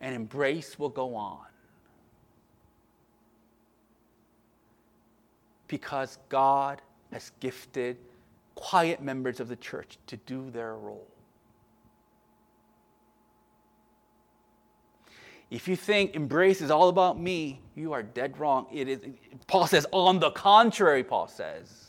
[0.00, 1.46] and Embrace will go on.
[5.66, 7.96] Because God has gifted
[8.54, 11.08] quiet members of the church to do their role.
[15.50, 18.66] If you think Embrace is all about me, you are dead wrong.
[18.72, 19.00] It is,
[19.46, 21.84] Paul says, on the contrary, Paul says.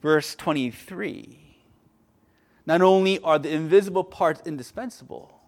[0.00, 1.38] Verse 23
[2.66, 5.40] Not only are the invisible parts indispensable,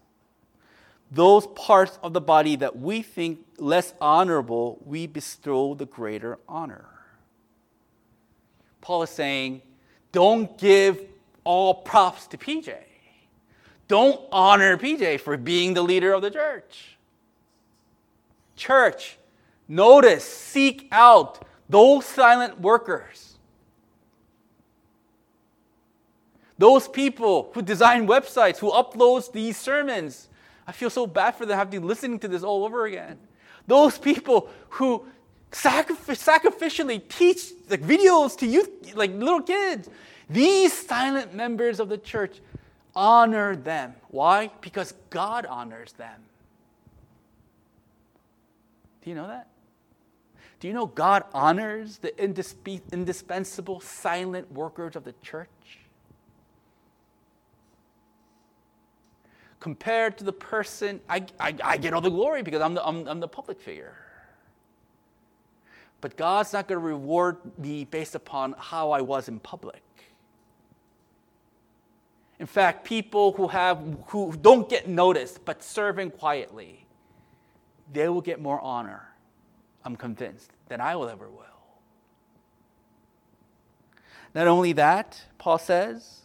[1.11, 6.87] those parts of the body that we think less honorable, we bestow the greater honor.
[8.81, 9.63] Paul is saying,
[10.13, 11.01] don't give
[11.45, 12.75] all props to PJ.
[13.89, 16.97] Don't honor PJ for being the leader of the church.
[18.57, 19.19] Church,
[19.69, 23.35] notice, seek out those silent workers.
[26.57, 30.29] Those people who design websites, who uploads these sermons.
[30.67, 33.19] I feel so bad for them having to listening to this all over again.
[33.67, 35.05] Those people who
[35.51, 39.89] sacrificially teach like videos to youth, like little kids.
[40.31, 42.41] These silent members of the church
[42.97, 43.95] honor them.
[44.09, 44.51] Why?
[44.61, 46.21] Because God honors them.
[49.03, 49.49] Do you know that?
[50.61, 55.49] Do you know God honors the indispensable silent workers of the church?
[59.61, 63.07] Compared to the person, I, I, I get all the glory because I'm the, I'm,
[63.07, 63.95] I'm the public figure.
[66.01, 69.83] But God's not going to reward me based upon how I was in public.
[72.39, 73.79] In fact, people who have
[74.09, 76.87] who don't get noticed but serving quietly,
[77.93, 79.09] they will get more honor.
[79.85, 81.45] I'm convinced than I will ever will.
[84.35, 86.23] Not only that, Paul says,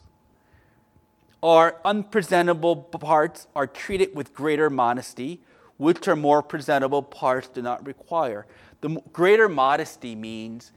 [1.43, 5.41] our unpresentable parts are treated with greater modesty,
[5.77, 8.47] which our more presentable parts do not require.
[8.81, 10.71] The greater modesty means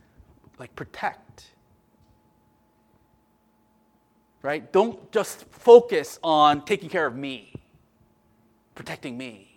[0.59, 1.52] like protect.
[4.43, 4.71] Right?
[4.73, 7.55] Don't just focus on taking care of me,
[8.75, 9.49] protecting me,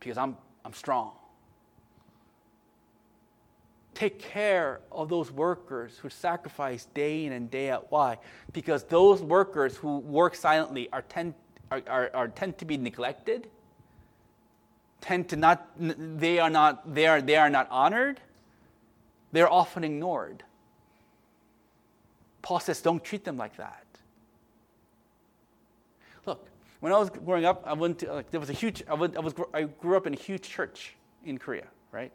[0.00, 1.12] because I'm, I'm strong.
[3.92, 7.86] Take care of those workers who sacrifice day in and day out.
[7.90, 8.18] Why?
[8.52, 11.34] Because those workers who work silently are tend,
[11.70, 13.48] are, are, are tend to be neglected
[15.04, 18.20] tend to not they are not they are they are not honored
[19.32, 20.42] they're often ignored
[22.43, 23.85] paul says don't treat them like that
[26.25, 26.47] look
[26.79, 29.17] when i was growing up i went to like there was a huge i, went,
[29.17, 30.95] I was i grew up in a huge church
[31.25, 32.11] in korea right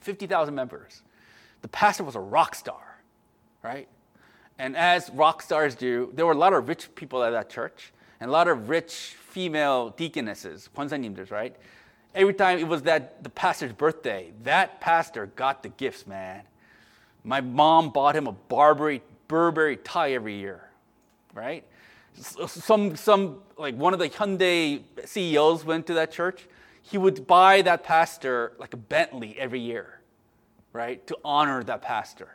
[0.00, 1.02] 50000 members
[1.62, 2.98] the pastor was a rock star
[3.62, 3.88] right
[4.58, 7.92] and as rock stars do there were a lot of rich people at that church
[8.20, 11.56] and a lot of rich female deaconesses, 권사님들, right?
[12.14, 16.42] every time it was that the pastor's birthday, that pastor got the gifts, man.
[17.24, 20.69] My mom bought him a Burberry, Burberry tie every year,
[21.33, 21.63] right?
[22.37, 26.47] Uh, some, some, like one of the Hyundai CEOs went to that church.
[26.81, 30.01] He would buy that pastor like a Bentley every year,
[30.73, 32.29] right, to honor that pastor.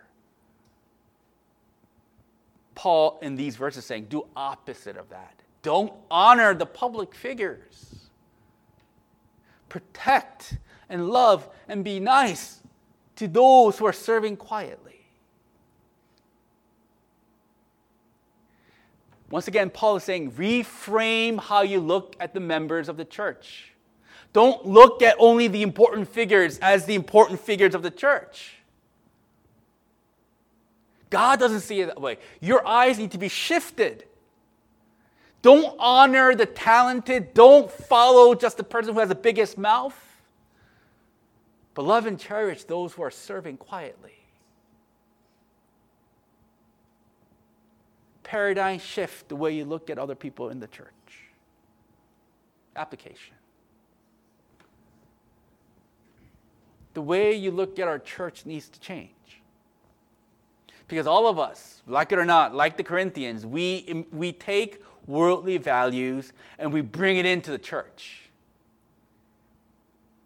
[2.75, 5.35] Paul in these verses saying, do opposite of that.
[5.63, 8.05] Don't honor the public figures
[9.69, 12.61] protect and love and be nice
[13.17, 14.94] to those who are serving quietly.
[19.35, 23.73] Once again, Paul is saying, reframe how you look at the members of the church.
[24.33, 28.55] Don't look at only the important figures as the important figures of the church.
[31.11, 32.19] God doesn't see it that way.
[32.41, 34.05] Your eyes need to be shifted
[35.45, 37.35] don't honor the talented.
[37.35, 39.95] Don't follow just the person who has the biggest mouth.
[41.75, 44.24] But love and cherish those who are serving quietly.
[48.35, 50.89] Paradigm shift the way you look at other people in the church.
[52.75, 53.37] Application.
[56.95, 59.11] The way you look at our church needs to change.
[60.89, 65.57] Because all of us, like it or not, like the Corinthians, we, we take worldly
[65.57, 68.23] values and we bring it into the church.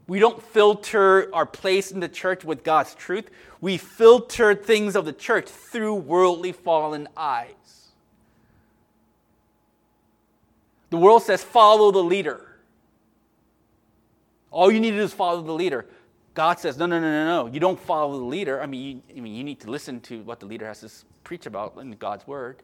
[0.06, 3.28] We don't filter our place in the church with God's truth.
[3.60, 7.52] We filter things of the church through worldly fallen eyes.
[10.90, 12.48] The world says, follow the leader.
[14.50, 15.86] All you need to do is follow the leader.
[16.34, 17.52] God says, no, no, no, no, no.
[17.52, 18.60] You don't follow the leader.
[18.62, 20.90] I mean, you, I mean, you need to listen to what the leader has to
[21.24, 22.62] preach about in God's word.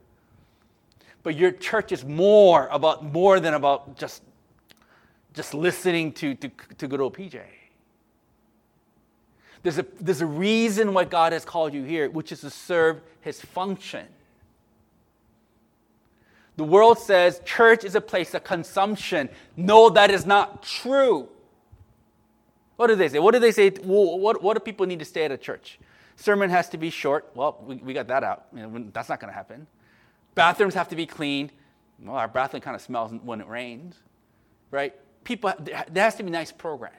[1.23, 4.23] But your church is more about more than about just,
[5.33, 7.41] just listening to, to, to good old PJ.
[9.63, 13.01] There's a, there's a reason why God has called you here, which is to serve
[13.23, 14.07] his function.
[16.57, 19.29] The world says church is a place of consumption.
[19.57, 21.29] No, that is not true.
[22.77, 23.19] What do they say?
[23.19, 23.71] What do they say?
[23.71, 25.79] What, what do people need to stay at a church?
[26.17, 27.31] Sermon has to be short.
[27.35, 28.47] Well, we, we got that out.
[28.93, 29.67] that's not going to happen.
[30.35, 31.51] Bathrooms have to be clean.
[32.01, 33.97] Well, our bathroom kind of smells when it rains,
[34.71, 34.95] right?
[35.25, 36.95] People, there has to be nice programs.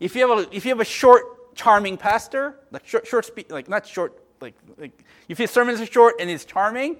[0.00, 3.68] If you have a, if you have a short, charming pastor, like short, short like
[3.68, 6.98] not short, like, like if his sermons are short and it's charming,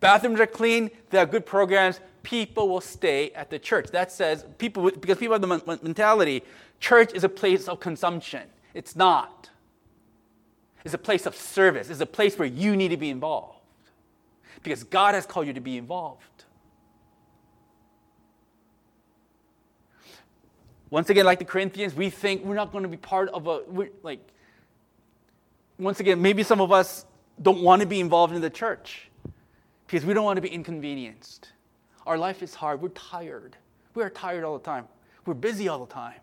[0.00, 3.90] bathrooms are clean, they have good programs, people will stay at the church.
[3.92, 6.42] That says people, because people have the mentality,
[6.80, 8.42] church is a place of consumption.
[8.74, 9.50] It's not.
[10.84, 11.90] It's a place of service.
[11.90, 13.58] It's a place where you need to be involved
[14.62, 16.44] because God has called you to be involved.
[20.90, 23.62] Once again, like the Corinthians, we think we're not going to be part of a,
[24.02, 24.20] like,
[25.78, 27.04] once again, maybe some of us
[27.42, 29.10] don't want to be involved in the church
[29.86, 31.50] because we don't want to be inconvenienced.
[32.06, 32.80] Our life is hard.
[32.80, 33.56] We're tired.
[33.94, 34.86] We are tired all the time.
[35.24, 36.20] We're busy all the time.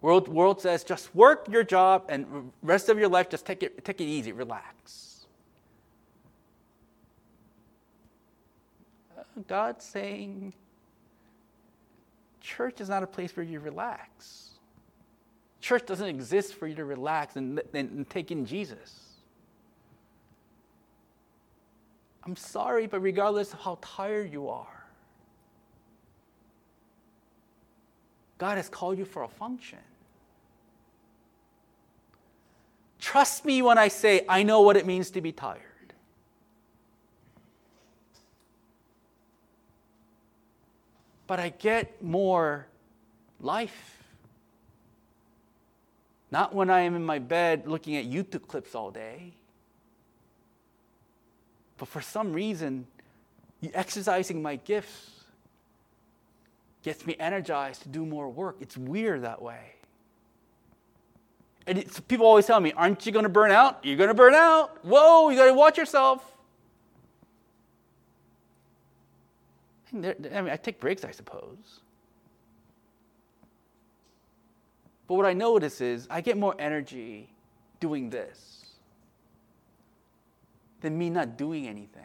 [0.00, 3.84] World, world says just work your job and rest of your life just take it,
[3.84, 5.26] take it easy, relax.
[9.18, 10.52] Uh, God's saying
[12.40, 14.50] church is not a place where you relax.
[15.60, 19.05] Church doesn't exist for you to relax and, and, and take in Jesus.
[22.26, 24.66] I'm sorry, but regardless of how tired you are,
[28.36, 29.78] God has called you for a function.
[32.98, 35.62] Trust me when I say I know what it means to be tired.
[41.28, 42.66] But I get more
[43.40, 44.02] life.
[46.32, 49.34] Not when I am in my bed looking at YouTube clips all day.
[51.78, 52.86] But for some reason,
[53.74, 55.10] exercising my gifts
[56.82, 58.56] gets me energized to do more work.
[58.60, 59.72] It's weird that way.
[61.66, 63.84] And people always tell me, Aren't you going to burn out?
[63.84, 64.84] You're going to burn out.
[64.84, 66.32] Whoa, you got to watch yourself.
[69.92, 71.80] I mean, I take breaks, I suppose.
[75.06, 77.30] But what I notice is I get more energy
[77.80, 78.65] doing this
[80.80, 82.02] than me not doing anything.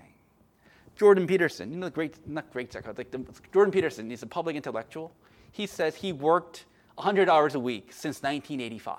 [0.96, 4.28] Jordan Peterson, you know, the great, not great psychologist, like the, Jordan Peterson, he's a
[4.28, 5.12] public intellectual.
[5.52, 6.66] He says he worked
[6.96, 8.98] 100 hours a week since 1985.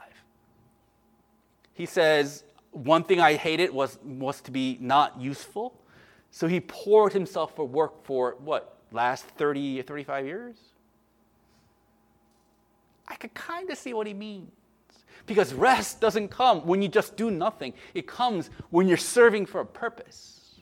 [1.74, 5.78] He says, one thing I hated was, was to be not useful.
[6.30, 10.56] So he poured himself for work for what, last 30 or 35 years?
[13.06, 14.50] I could kind of see what he means.
[15.26, 19.60] Because rest doesn't come when you just do nothing, it comes when you're serving for
[19.60, 20.60] a purpose.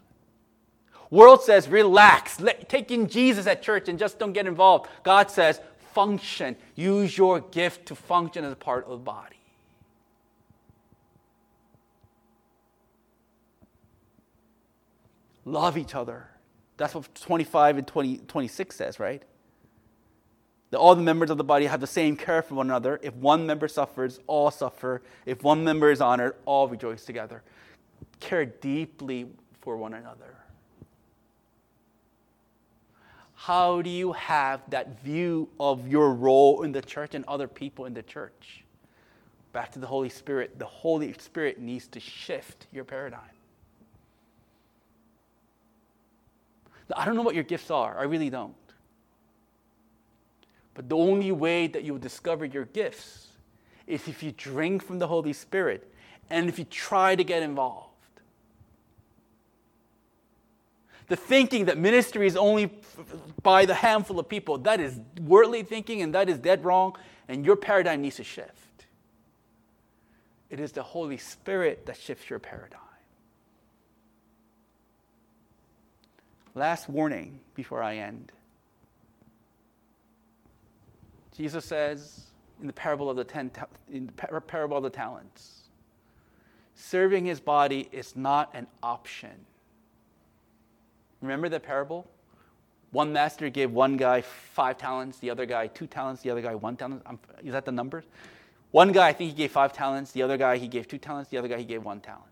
[1.11, 4.89] World says, relax, let, take in Jesus at church and just don't get involved.
[5.03, 5.61] God says,
[5.93, 6.57] function.
[6.77, 9.37] Use your gift to function as a part of the body.
[15.45, 16.29] Love each other.
[16.77, 19.23] That's what 25 and 20, 26 says, right?
[20.71, 23.01] That all the members of the body have the same care for one another.
[23.03, 25.03] If one member suffers, all suffer.
[25.27, 27.43] If one member is honored, all rejoice together.
[28.21, 29.27] Care deeply
[29.61, 30.37] for one another.
[33.35, 37.87] How do you have that view of your role in the church and other people
[37.87, 38.65] in the church?
[39.53, 40.59] Back to the Holy Spirit.
[40.59, 43.21] The Holy Spirit needs to shift your paradigm.
[46.95, 48.55] I don't know what your gifts are, I really don't.
[50.75, 53.29] But the only way that you will discover your gifts
[53.87, 55.93] is if you drink from the Holy Spirit
[56.29, 57.91] and if you try to get involved.
[61.11, 62.71] the thinking that ministry is only
[63.43, 66.97] by the handful of people, that is worldly thinking and that is dead wrong,
[67.29, 68.87] and your paradigm needs to shift.
[70.51, 72.79] It is the Holy Spirit that shifts your paradigm.
[76.55, 78.31] Last warning before I end.
[81.41, 82.27] Jesus says
[82.61, 83.51] in the parable of the ten
[83.91, 85.71] in the parable of the talents,
[86.75, 89.31] serving his body is not an option.
[91.23, 92.07] Remember the parable?
[92.91, 96.55] One master gave one guy five talents, the other guy two talents, the other guy
[96.55, 97.03] one talent.
[97.43, 98.05] Is that the numbers?
[98.71, 100.13] One guy, I think he gave five talents.
[100.13, 101.31] The other guy, he gave two talents.
[101.31, 102.25] The other guy, he gave one talent.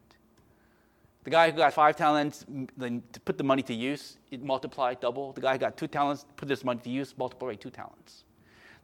[1.24, 2.44] The guy who got five talents,
[2.76, 5.32] then put the money to use, it multiplied double.
[5.32, 8.24] The guy who got two talents, put this money to use, multiplied two talents.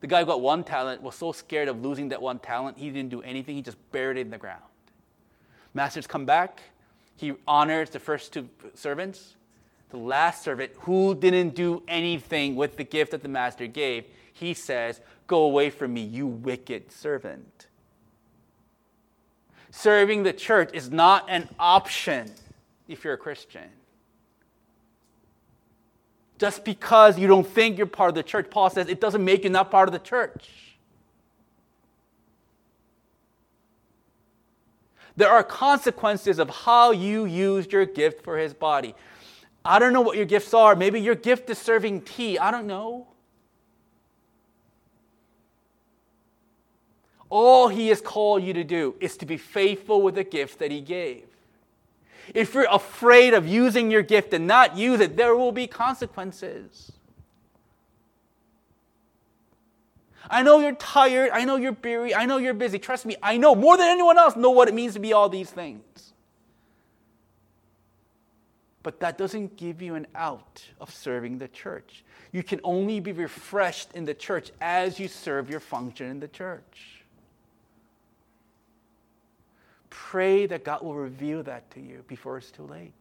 [0.01, 2.91] The guy who got one talent was so scared of losing that one talent, he
[2.91, 3.57] didn't do anything.
[3.57, 4.63] He just buried it in the ground.
[5.73, 6.61] Masters come back.
[7.17, 9.37] He honors the first two servants
[9.95, 14.53] the last servant who didn't do anything with the gift that the master gave, he
[14.53, 17.69] says, Go away from me, you wicked servant.
[19.71, 22.29] Serving the church is not an option
[22.89, 23.71] if you're a Christian.
[26.39, 29.45] Just because you don't think you're part of the church, Paul says it doesn't make
[29.45, 30.49] you not part of the church.
[35.17, 38.95] There are consequences of how you use your gift for his body.
[39.65, 40.75] I don't know what your gifts are.
[40.75, 42.37] Maybe your gift is serving tea.
[42.39, 43.07] I don't know.
[47.31, 50.71] All he has called you to do is to be faithful with the gift that
[50.71, 51.34] he gave.
[52.33, 56.93] If you're afraid of using your gift and not use it, there will be consequences.
[60.31, 61.31] I know you're tired.
[61.33, 62.15] I know you're weary.
[62.15, 62.79] I know you're busy.
[62.79, 65.29] Trust me, I know more than anyone else know what it means to be all
[65.29, 66.13] these things.
[68.83, 72.05] But that doesn't give you an out of serving the church.
[72.33, 76.29] You can only be refreshed in the church as you serve your function in the
[76.29, 77.04] church.
[79.97, 82.93] Pray that God will reveal that to you before it's too late.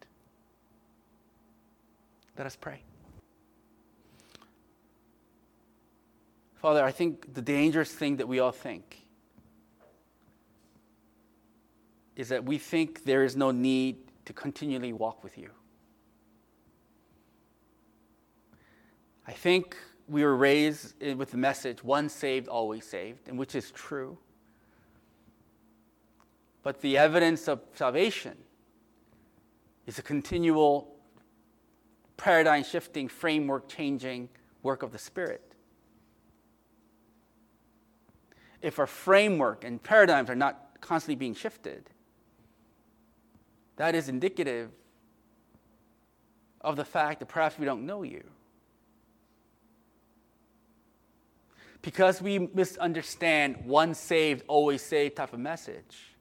[2.38, 2.82] Let us pray.
[6.54, 9.02] Father, I think the dangerous thing that we all think
[12.16, 15.50] is that we think there is no need to continually walk with you.
[19.26, 19.76] I think
[20.08, 24.20] we were raised with the message, once saved, always saved, and which is true.
[26.64, 28.38] But the evidence of salvation
[29.86, 30.95] is a continual
[32.18, 34.30] paradigm shifting, framework changing
[34.64, 35.53] work of the Spirit.
[38.61, 41.89] If our framework and paradigms are not constantly being shifted,
[43.76, 44.72] that is indicative
[46.61, 48.24] of the fact that perhaps we don't know you.
[51.84, 56.12] because we misunderstand one saved, always saved type of message.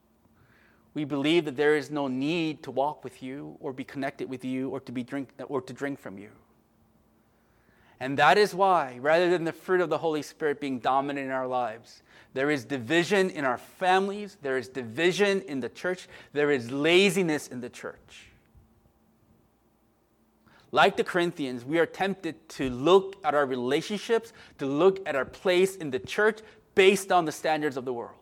[0.95, 4.45] We believe that there is no need to walk with you or be connected with
[4.45, 6.31] you or to be drink or to drink from you.
[7.99, 11.33] And that is why, rather than the fruit of the Holy Spirit being dominant in
[11.33, 12.03] our lives,
[12.35, 17.47] there is division in our families, there is division in the church, there is laziness
[17.47, 18.27] in the church.
[20.73, 25.27] Like the Corinthians, we are tempted to look at our relationships, to look at our
[25.27, 26.41] place in the church
[26.75, 28.22] based on the standards of the world.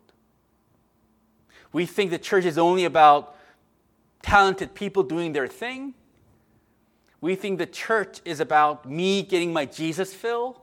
[1.72, 3.36] We think the church is only about
[4.22, 5.94] talented people doing their thing.
[7.20, 10.60] We think the church is about me getting my Jesus fill.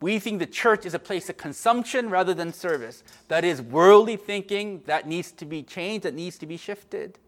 [0.00, 3.02] We think the church is a place of consumption rather than service.
[3.28, 7.18] That is worldly thinking that needs to be changed, that needs to be shifted.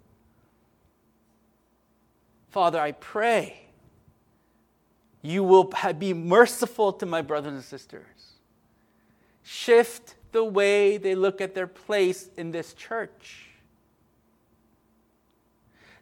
[2.49, 3.63] Father, I pray
[5.23, 8.33] you will be merciful to my brothers and sisters.
[9.43, 13.47] Shift the way they look at their place in this church.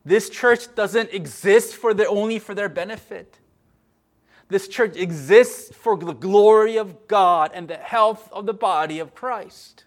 [0.04, 3.38] This church doesn't exist for their, only for their benefit.
[4.48, 9.14] This church exists for the glory of God and the health of the body of
[9.14, 9.84] Christ.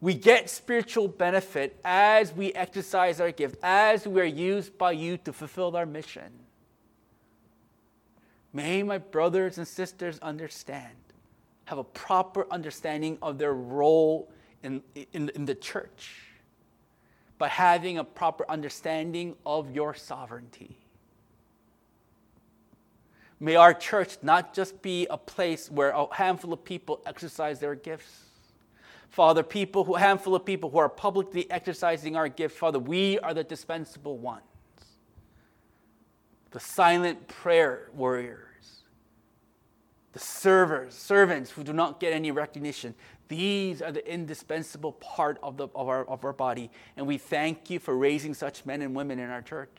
[0.00, 5.16] We get spiritual benefit as we exercise our gift, as we are used by you
[5.18, 6.32] to fulfill our mission.
[8.52, 10.96] May my brothers and sisters understand,
[11.72, 14.30] have a proper understanding of their role
[14.62, 14.82] in,
[15.14, 16.18] in, in the church
[17.38, 20.76] by having a proper understanding of your sovereignty.
[23.40, 27.74] May our church not just be a place where a handful of people exercise their
[27.74, 28.26] gifts.
[29.08, 33.32] Father, people a handful of people who are publicly exercising our gifts, Father, we are
[33.32, 34.42] the dispensable ones
[36.50, 38.51] the silent prayer warriors,
[40.12, 42.94] the servers, servants who do not get any recognition.
[43.28, 46.70] These are the indispensable part of, the, of, our, of our body.
[46.96, 49.78] And we thank you for raising such men and women in our church.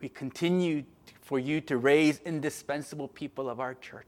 [0.00, 0.84] We continue
[1.20, 4.06] for you to raise indispensable people of our church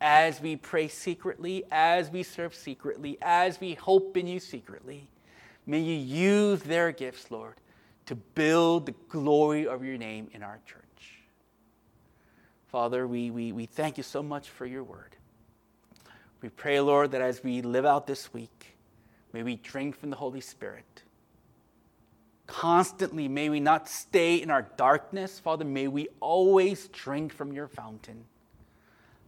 [0.00, 5.08] as we pray secretly, as we serve secretly, as we hope in you secretly.
[5.66, 7.54] May you use their gifts, Lord,
[8.06, 10.81] to build the glory of your name in our church.
[12.72, 15.14] Father, we, we, we thank you so much for your word.
[16.40, 18.78] We pray, Lord, that as we live out this week,
[19.34, 21.02] may we drink from the Holy Spirit.
[22.46, 25.38] Constantly, may we not stay in our darkness.
[25.38, 28.24] Father, may we always drink from your fountain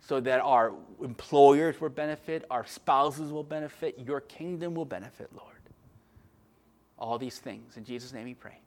[0.01, 0.73] so that our
[1.03, 5.53] employers will benefit, our spouses will benefit, your kingdom will benefit, Lord.
[6.99, 7.77] All these things.
[7.77, 8.59] In Jesus' name we pray.